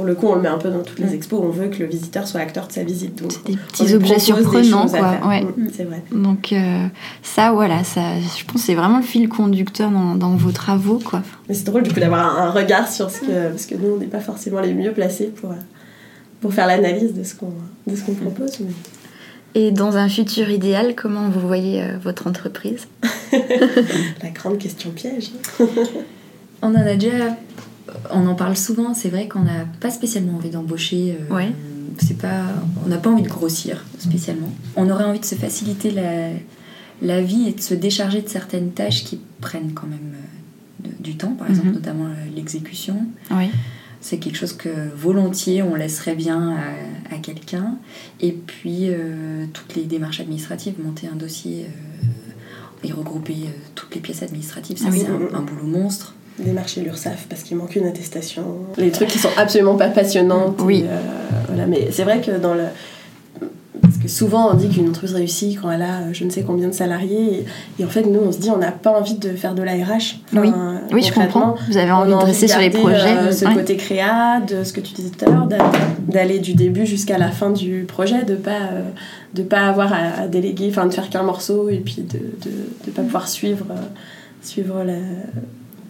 [0.02, 1.14] Pour le coup, on le met un peu dans toutes les Mm.
[1.14, 3.22] expos, on veut que le visiteur soit acteur de sa visite.
[3.22, 5.20] Donc, C'est des petits objets surprenants, quoi.
[5.28, 5.44] Ouais.
[5.44, 6.02] Mm, c'est vrai.
[6.12, 6.88] Donc euh,
[7.22, 10.98] ça, voilà, ça, je pense que c'est vraiment le fil conducteur dans, dans vos travaux,
[10.98, 11.22] quoi.
[11.48, 13.50] Mais c'est drôle du coup d'avoir un, regard sur ce que.
[13.50, 15.56] Parce que nous, on n'est pas forcément les mieux placés pour, euh,
[16.42, 17.54] pour faire l'analyse de ce qu'on
[17.86, 18.60] de ce qu'on propose.
[18.60, 18.72] mais-
[19.54, 22.88] Et dans un futur idéal, comment vous voyez euh, votre entreprise?
[24.24, 25.30] La grande question piège.
[26.64, 27.36] On en a déjà.
[28.12, 31.18] On en parle souvent, c'est vrai qu'on n'a pas spécialement envie d'embaucher.
[31.30, 31.52] euh, Ouais.
[32.00, 32.46] C'est pas,
[32.86, 34.50] on n'a pas envie de grossir spécialement.
[34.78, 36.30] On aurait envie de se faciliter la,
[37.02, 41.04] la vie et de se décharger de certaines tâches qui prennent quand même euh, de-
[41.04, 41.74] du temps, par exemple, Mhm.
[41.74, 43.06] notamment euh, l'exécution.
[43.32, 43.50] Oui.
[44.00, 47.76] C'est quelque chose que volontiers on laisserait bien à, à quelqu'un.
[48.20, 51.68] Et puis euh, toutes les démarches administratives, monter un dossier
[52.84, 53.36] et regrouper
[53.76, 55.04] toutes les pièces administratives, ça Ah oui.
[55.06, 56.16] c'est un, un boulot monstre.
[56.40, 58.44] Démarcher l'URSSAF parce qu'il manque une attestation.
[58.78, 60.56] Les trucs qui sont absolument pas passionnants.
[60.60, 60.86] Oui.
[61.48, 62.64] voilà, mais c'est vrai que dans le.
[63.82, 66.44] Parce que souvent on dit qu'une entreprise réussit quand elle a euh, je ne sais
[66.44, 67.46] combien de salariés.
[67.80, 69.64] Et, et en fait, nous on se dit on n'a pas envie de faire de
[69.64, 70.18] l'ARH.
[70.34, 70.52] Oui.
[70.92, 71.56] Oui, je comprends.
[71.70, 73.18] Vous avez envie de rester sur les projets.
[73.18, 73.54] euh, ce Ouais.
[73.56, 75.72] côté créa, de ce que tu disais tout à l'heure, d'a-
[76.08, 78.82] d'aller du début jusqu'à la fin du projet, de pas euh,
[79.34, 82.52] de pas avoir à, à déléguer, enfin de faire qu'un morceau et puis de de,
[82.86, 83.76] de pas pouvoir suivre euh,
[84.42, 84.94] suivre la-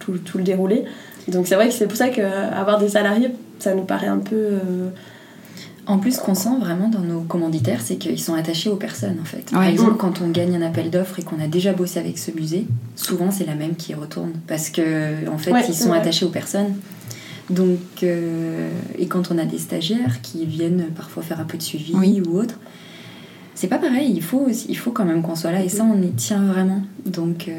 [0.04, 0.84] tout, tout le déroulé.
[1.28, 4.34] Donc c'est vrai que c'est pour ça qu'avoir des salariés, ça nous paraît un peu
[4.36, 4.88] euh,
[5.86, 9.18] En plus, ce qu'on sent vraiment dans nos commanditaires, c'est qu'ils sont attachés aux personnes
[9.20, 9.50] en fait.
[9.50, 12.30] Par exemple, quand on gagne un appel d'offres et qu'on a déjà bossé avec ce
[12.32, 15.98] musée, souvent c'est la même qui retourne parce que en fait Ouais, ils sont vrai.
[15.98, 16.74] attachés aux personnes.
[17.50, 21.62] Donc, euh, et quand on a des stagiaires qui viennent parfois faire un peu de
[21.62, 22.22] suivi Oui.
[22.26, 22.58] ou autre,
[23.54, 24.12] c'est pas pareil.
[24.14, 26.82] Il faut, il faut quand même qu'on soit là et ça on y tient vraiment.
[27.04, 27.52] Donc, euh,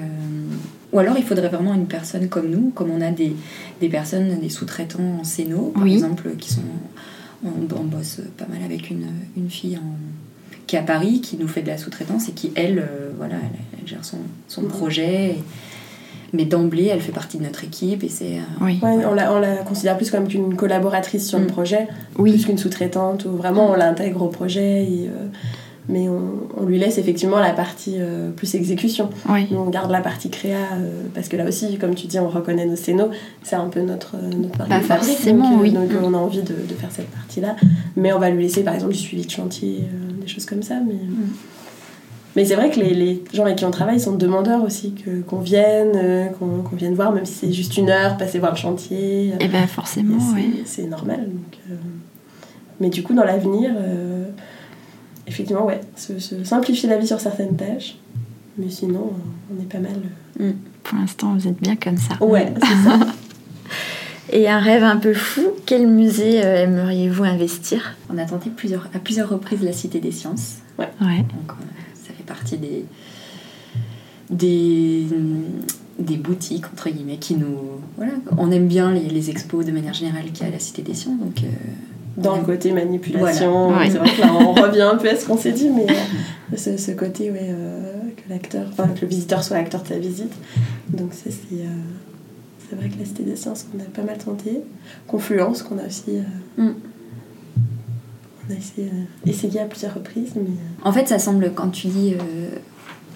[0.94, 3.36] ou alors il faudrait vraiment une personne comme nous, comme on a des,
[3.82, 5.94] des personnes, des sous-traitants en Céno, par Oui.
[5.96, 6.62] exemple, qui sont.
[7.46, 9.98] On, on bosse pas mal avec une, une fille en-
[10.66, 13.36] qui est à Paris, qui nous fait de la sous-traitance et qui, elle, euh, voilà,
[13.36, 15.32] elle, elle gère son, son projet.
[15.32, 15.44] et-
[16.36, 18.38] mais d'emblée, elle fait partie de notre équipe et c'est.
[18.38, 18.80] euh, Oui.
[18.82, 21.48] ouais, on, la, on la considère plus comme qu'une collaboratrice sur le Mm.
[21.48, 25.28] projet, plus qu'une sous-traitante, ou vraiment on l'intègre au projet, et, euh,
[25.90, 26.22] mais on,
[26.58, 29.10] on lui laisse effectivement la partie euh, plus exécution.
[29.30, 29.48] Oui.
[29.52, 32.30] Nous, on garde la partie créa, euh, parce que là aussi, comme tu dis, on
[32.30, 33.10] reconnaît nos scénos,
[33.44, 35.72] c'est un peu notre, euh, notre marque Bah, de fabrique, forcément, donc, oui.
[35.72, 36.04] donc Mm.
[36.04, 37.56] on a envie de, de faire cette partie-là.
[37.96, 40.64] Mais on va lui laisser, par exemple, du suivi de chantier, euh, des choses comme
[40.64, 40.76] ça.
[40.88, 40.96] Mais,
[42.36, 45.22] mais c'est vrai que les, les gens avec qui on travaille sont demandeurs aussi, que,
[45.22, 48.58] qu'on vienne, qu'on, qu'on vienne voir, même si c'est juste une heure, passer voir le
[48.58, 49.34] chantier.
[49.40, 50.62] Et ben Et forcément, c'est, oui.
[50.66, 51.20] c'est normal.
[51.28, 51.78] donc,
[52.80, 54.23] Mais du coup, dans l'avenir, euh,
[55.34, 57.98] effectivement, ouais, se, se simplifier la vie sur certaines tâches.
[58.58, 59.96] Mais sinon, euh, on est pas mal.
[60.40, 60.52] euh,
[60.84, 62.24] Pour l'instant, vous êtes bien comme ça.
[62.24, 63.00] Ouais, c'est ça.
[64.32, 67.96] Et un rêve un peu fou, quel musée euh, aimeriez-vous investir?
[68.12, 70.58] On a tenté plusieurs, à plusieurs reprises la Cité des Sciences.
[70.80, 70.88] Ouais.
[71.00, 71.64] Donc, euh,
[71.96, 72.86] ça fait partie des,
[74.30, 75.06] des,
[76.00, 77.58] des boutiques, entre guillemets, qui nous.
[77.98, 80.60] Voilà, on aime bien les, les expos de manière générale qu'il y a à la
[80.60, 81.20] Cité des Sciences.
[81.20, 83.80] Donc, euh, on Dans le côté manipulation, Voilà.
[83.86, 83.90] Ouais.
[83.92, 86.56] c'est vrai que là, on revient un peu à ce qu'on s'est dit, mais euh,
[86.58, 89.98] ce, ce côté, ouais, euh, que l'acteur, enfin, que le visiteur soit acteur de sa
[89.98, 90.32] visite.
[90.90, 91.56] Donc, ça, c'est.
[91.56, 91.68] euh,
[92.70, 94.62] c'est vrai que la Cité des Sciences, qu'on a pas mal tenté.
[95.08, 96.12] Confluence, qu'on a aussi.
[96.58, 96.70] Mm.
[98.50, 98.92] On a essayé,
[99.26, 100.52] essayé à plusieurs reprises, mais.
[100.84, 102.14] En fait, ça semble, quand tu dis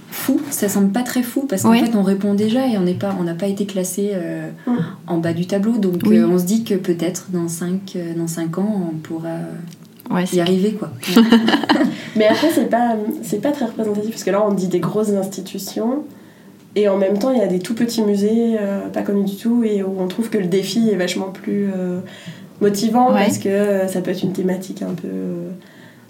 [0.10, 2.94] fou, ça semble pas très fou parce qu'en fait, on répond déjà et on n'est
[2.94, 4.50] pas, on n'a pas été classé euh,
[5.08, 5.78] en bas du tableau.
[5.78, 6.18] Donc, Oui.
[6.18, 9.36] euh, on se dit que peut-être dans 5 dans cinq ans, on pourra
[10.10, 10.90] Ouais, y arriver, quoi.
[12.16, 15.10] Mais après, c'est pas, c'est pas très représentatif parce que là, on dit des grosses
[15.12, 16.04] institutions
[16.76, 19.36] et en même temps, il y a des tout petits musées, euh, pas connus du
[19.36, 22.00] tout, et où on trouve que le défi est vachement plus euh,
[22.62, 23.20] motivant Ouais.
[23.26, 25.08] parce que euh, ça peut être une thématique un peu.
[25.08, 25.50] euh,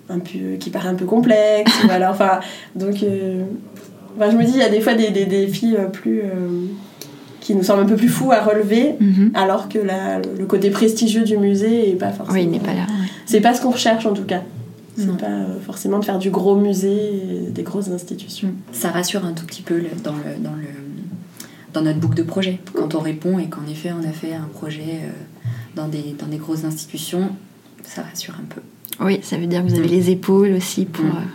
[0.10, 2.40] un peu qui paraît un peu complexe ou alors enfin
[2.78, 3.44] donc euh,
[4.18, 6.66] enfin, je me dis il y a des fois des, des défis euh, plus euh,
[7.40, 9.32] qui nous semblent un peu plus fous à relever Mhm.
[9.34, 12.74] alors que la, le côté prestigieux du musée est pas forcément Oui, il n'est pas
[12.74, 12.82] là.
[12.82, 13.10] ouais.
[13.26, 14.42] c'est pas ce qu'on recherche en tout cas.
[14.98, 15.16] C'est Non.
[15.16, 18.50] pas euh, forcément de faire du gros musée et des grosses institutions.
[18.72, 20.66] ça rassure un tout petit peu le- dans, le, dans, le,
[21.74, 22.60] dans notre boucle de projet.
[22.74, 25.10] Quand on répond et qu'en effet on a fait un projet euh,
[25.76, 27.30] dans, des, dans des grosses institutions,
[27.84, 28.62] ça rassure un peu.
[29.06, 31.28] Oui, ça veut dire que vous avez les épaules aussi pour Mm.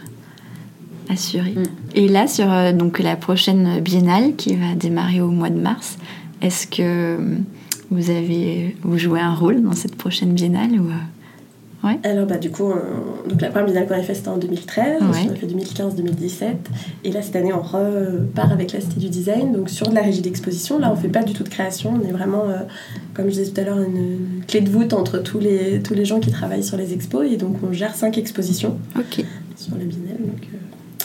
[1.13, 1.55] Euh, assuré.
[1.95, 5.99] Et là, sur euh, donc, la prochaine biennale qui va démarrer au mois de mars,
[6.41, 7.19] est-ce que
[7.91, 10.89] vous avez vous jouez un rôle dans cette prochaine biennale ou
[11.85, 11.99] Ouais?
[12.05, 12.73] Alors bah du coup,
[13.29, 16.45] donc la première biennale qu'on a fait c'était en 2013, on a fait 2015-2017,
[17.03, 20.03] et là cette année on repart avec la Cité du Design, donc sur de la
[20.03, 22.59] régie d'exposition, là on fait pas du tout de création, on est vraiment, euh,
[23.15, 26.05] comme je disais tout à l'heure, une, clé de voûte entre tous les, tous les
[26.05, 28.79] gens qui travaillent sur les expos, et donc on gère cinq expositions
[29.57, 30.57] sur le biennale, donc euh,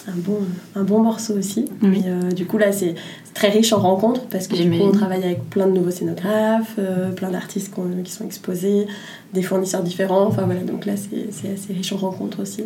[0.07, 0.39] un, bon,
[0.75, 1.65] un bon morceau aussi.
[1.81, 2.03] Oui.
[2.05, 2.95] Euh, du coup là c'est
[3.33, 6.79] très riche en rencontres parce que du coup on travaille avec plein de nouveaux scénographes,
[7.15, 8.87] plein d'artistes qui sont exposés,
[9.33, 10.25] des fournisseurs différents.
[10.25, 12.63] Enfin voilà, donc là c'est assez riche en rencontres aussi.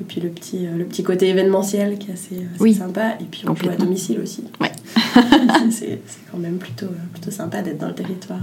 [0.00, 3.16] Et puis le petit, euh, le petit côté événementiel qui est assez, sympa.
[3.20, 4.44] Et puis on joue à domicile aussi.
[4.60, 4.72] Ouais.
[5.70, 8.40] c'est quand même plutôt, euh, plutôt sympa d'être dans le territoire.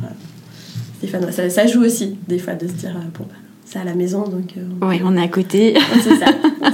[1.32, 3.36] Ça, ça, joue aussi des fois de se dire, euh, bon, bah,
[3.66, 4.56] c'est à la maison donc.
[4.82, 5.76] oui, on est à côté.
[6.04, 6.28] c'est ça.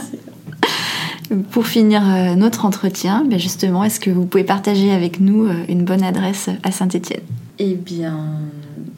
[1.52, 2.02] Pour finir
[2.38, 6.72] notre entretien, ben justement, est-ce que vous pouvez partager avec nous une bonne adresse à
[6.72, 7.24] Saint-Étienne?
[7.60, 8.42] Eh bien,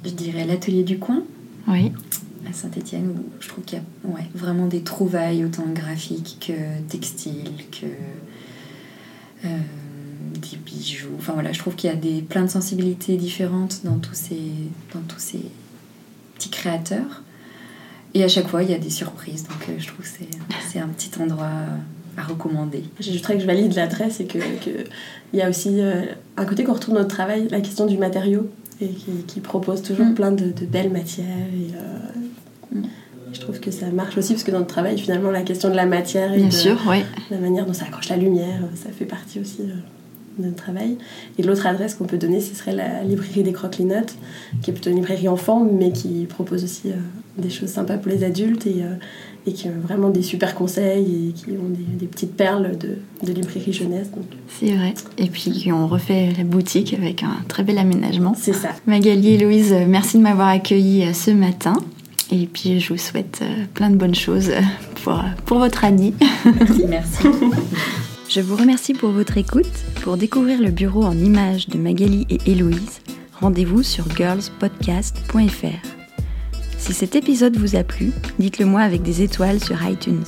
[0.05, 1.23] je dirais l'atelier du coin.
[1.67, 1.91] Oui.
[2.47, 6.53] À Saint-Etienne, où je trouve qu'il y a ouais, vraiment des trouvailles, autant graphiques que
[6.89, 7.85] textiles, que
[9.45, 9.57] euh,
[10.33, 11.09] des bijoux.
[11.17, 14.41] Enfin voilà, je trouve qu'il y a des, plein de sensibilités différentes dans tous, ces,
[14.93, 15.45] dans tous ces
[16.35, 17.23] petits créateurs.
[18.15, 19.43] Et à chaque fois, il y a des surprises.
[19.43, 20.11] Donc euh, je trouve que
[20.67, 21.47] c'est un petit endroit
[22.19, 22.83] à recommander.
[22.99, 24.85] J'ajouterais que je valide l'adresse et qu'il que
[25.33, 26.01] y a aussi euh,
[26.37, 28.49] un côté qu'on retrouve dans notre travail, la question du matériau
[28.81, 28.89] et
[29.27, 30.13] qui, propose toujours mm.
[30.13, 31.25] plein de, belles matières.
[31.25, 32.83] Euh, mm.
[32.83, 35.69] Et, je trouve que ça marche aussi parce que dans le travail, finalement, la question
[35.69, 36.49] de la matière et
[37.29, 39.75] la manière dont ça accroche la lumière, ça fait partie aussi euh,
[40.39, 40.97] de notre travail.
[41.37, 44.15] Et l'autre adresse qu'on peut donner, ce serait la librairie des Croquelinottes,
[44.61, 46.95] qui est plutôt une librairie enfant, mais qui propose aussi euh,
[47.37, 48.83] des choses sympas pour les adultes et
[49.49, 53.33] et qui ont vraiment des super conseils et qui ont des, petites perles de, de
[53.33, 54.07] librairie jeunesse.
[54.47, 54.93] C'est vrai.
[55.17, 58.33] Et puis qui ont refait la boutique avec un très bel aménagement.
[58.37, 58.69] C'est ça.
[58.85, 61.73] Magali et Louise, merci de m'avoir accueilli euh, ce matin.
[62.31, 64.61] Et puis je vous souhaite euh, plein de bonnes choses euh,
[65.03, 66.13] pour, pour votre année.
[66.45, 67.27] Merci, merci.
[68.29, 69.65] Je vous remercie pour votre écoute.
[70.03, 73.01] Pour découvrir le bureau en images de Magali et Héloïse,
[73.41, 75.98] rendez-vous sur girlspodcast.fr.
[76.79, 80.23] Si cet épisode vous a plu, dites-le moi avec des étoiles sur iTunes.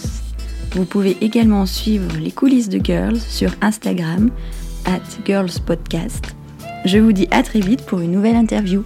[0.75, 4.29] Vous pouvez également suivre les coulisses de Girls sur Instagram,
[4.85, 6.35] at girlspodcast.
[6.85, 8.83] Je vous dis à très vite pour une nouvelle interview.